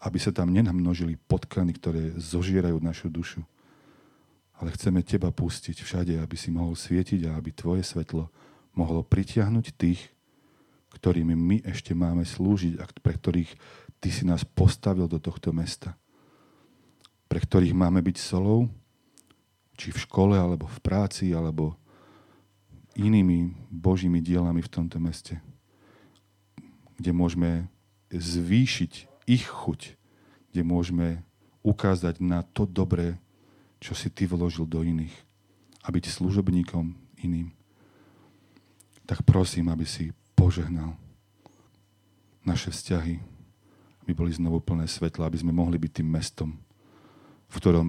Aby 0.04 0.20
sa 0.20 0.36
tam 0.36 0.52
nenamnožili 0.52 1.16
potkany, 1.16 1.72
ktoré 1.76 2.14
zožierajú 2.20 2.78
našu 2.84 3.08
dušu. 3.08 3.42
Ale 4.60 4.76
chceme 4.76 5.00
teba 5.02 5.32
pustiť 5.32 5.80
všade, 5.80 6.20
aby 6.20 6.36
si 6.36 6.52
mohol 6.52 6.76
svietiť 6.76 7.32
a 7.32 7.40
aby 7.40 7.56
tvoje 7.56 7.88
svetlo 7.88 8.28
mohlo 8.76 9.02
pritiahnuť 9.08 9.66
tých, 9.80 10.12
ktorými 11.00 11.36
my 11.36 11.58
ešte 11.64 11.96
máme 11.96 12.28
slúžiť 12.28 12.76
a 12.80 12.84
pre 13.00 13.16
ktorých 13.16 13.52
ty 14.04 14.10
si 14.12 14.28
nás 14.28 14.44
postavil 14.44 15.08
do 15.08 15.20
tohto 15.20 15.56
mesta. 15.56 15.96
Pre 17.32 17.40
ktorých 17.40 17.76
máme 17.76 18.04
byť 18.04 18.18
solou, 18.20 18.68
či 19.80 19.96
v 19.96 20.02
škole, 20.04 20.36
alebo 20.36 20.68
v 20.68 20.80
práci, 20.84 21.32
alebo 21.32 21.80
inými 23.00 23.56
božími 23.72 24.20
dielami 24.20 24.60
v 24.60 24.72
tomto 24.72 25.00
meste. 25.00 25.40
Kde 27.00 27.16
môžeme 27.16 27.72
zvýšiť 28.12 29.08
ich 29.30 29.46
chuť, 29.48 29.96
kde 30.52 30.62
môžeme 30.68 31.24
ukázať 31.64 32.20
na 32.20 32.44
to 32.44 32.68
dobré, 32.68 33.16
čo 33.80 33.96
si 33.96 34.12
ty 34.12 34.28
vložil 34.28 34.68
do 34.68 34.84
iných 34.84 35.14
a 35.84 35.88
byť 35.88 36.12
služobníkom 36.12 36.92
iným. 37.24 37.56
Tak 39.08 39.24
prosím, 39.24 39.72
aby 39.72 39.88
si 39.88 40.12
požehnal 40.36 40.94
naše 42.44 42.74
vzťahy, 42.74 43.22
aby 44.04 44.12
boli 44.12 44.34
znovu 44.34 44.60
plné 44.60 44.90
svetla, 44.90 45.30
aby 45.30 45.40
sme 45.40 45.56
mohli 45.56 45.80
byť 45.80 45.92
tým 46.02 46.10
mestom, 46.10 46.50
v 47.50 47.56
ktorom 47.56 47.88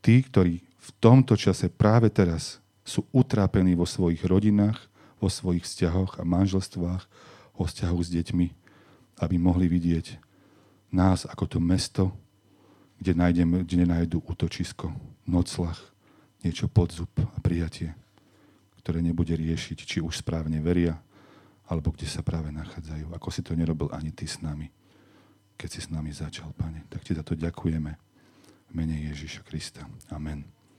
tí, 0.00 0.22
ktorí 0.22 0.62
v 0.62 0.90
tomto 1.02 1.34
čase 1.34 1.66
práve 1.66 2.06
teraz 2.08 2.62
sú 2.86 3.02
utrápení 3.10 3.74
vo 3.74 3.82
svojich 3.82 4.22
rodinách, 4.22 4.78
vo 5.18 5.26
svojich 5.26 5.66
vzťahoch 5.66 6.22
a 6.22 6.24
manželstvách, 6.24 7.02
o 7.56 7.64
vzťahu 7.64 7.98
s 8.00 8.08
deťmi, 8.12 8.46
aby 9.24 9.36
mohli 9.40 9.66
vidieť 9.66 10.20
nás 10.92 11.26
ako 11.26 11.44
to 11.56 11.58
mesto, 11.58 12.12
kde, 12.96 13.12
nájdeme, 13.12 13.64
kde 13.64 13.84
nájdu 13.84 14.24
útočisko, 14.24 14.92
noclach, 15.28 15.80
niečo 16.40 16.70
podzub 16.70 17.10
a 17.18 17.38
prijatie, 17.42 17.92
ktoré 18.80 19.02
nebude 19.02 19.34
riešiť, 19.34 19.78
či 19.82 19.98
už 20.00 20.22
správne 20.22 20.62
veria, 20.62 20.96
alebo 21.66 21.90
kde 21.90 22.06
sa 22.06 22.22
práve 22.22 22.54
nachádzajú. 22.54 23.10
Ako 23.12 23.28
si 23.34 23.42
to 23.42 23.58
nerobil 23.58 23.90
ani 23.90 24.14
ty 24.14 24.24
s 24.24 24.38
nami, 24.38 24.70
keď 25.58 25.68
si 25.68 25.80
s 25.82 25.88
nami 25.90 26.14
začal, 26.14 26.54
Pane. 26.54 26.86
Tak 26.86 27.02
ti 27.02 27.12
za 27.12 27.26
to 27.26 27.34
ďakujeme 27.34 27.92
v 28.70 28.72
mene 28.72 28.96
Ježíša 29.10 29.42
Krista. 29.42 29.84
Amen. 30.14 30.55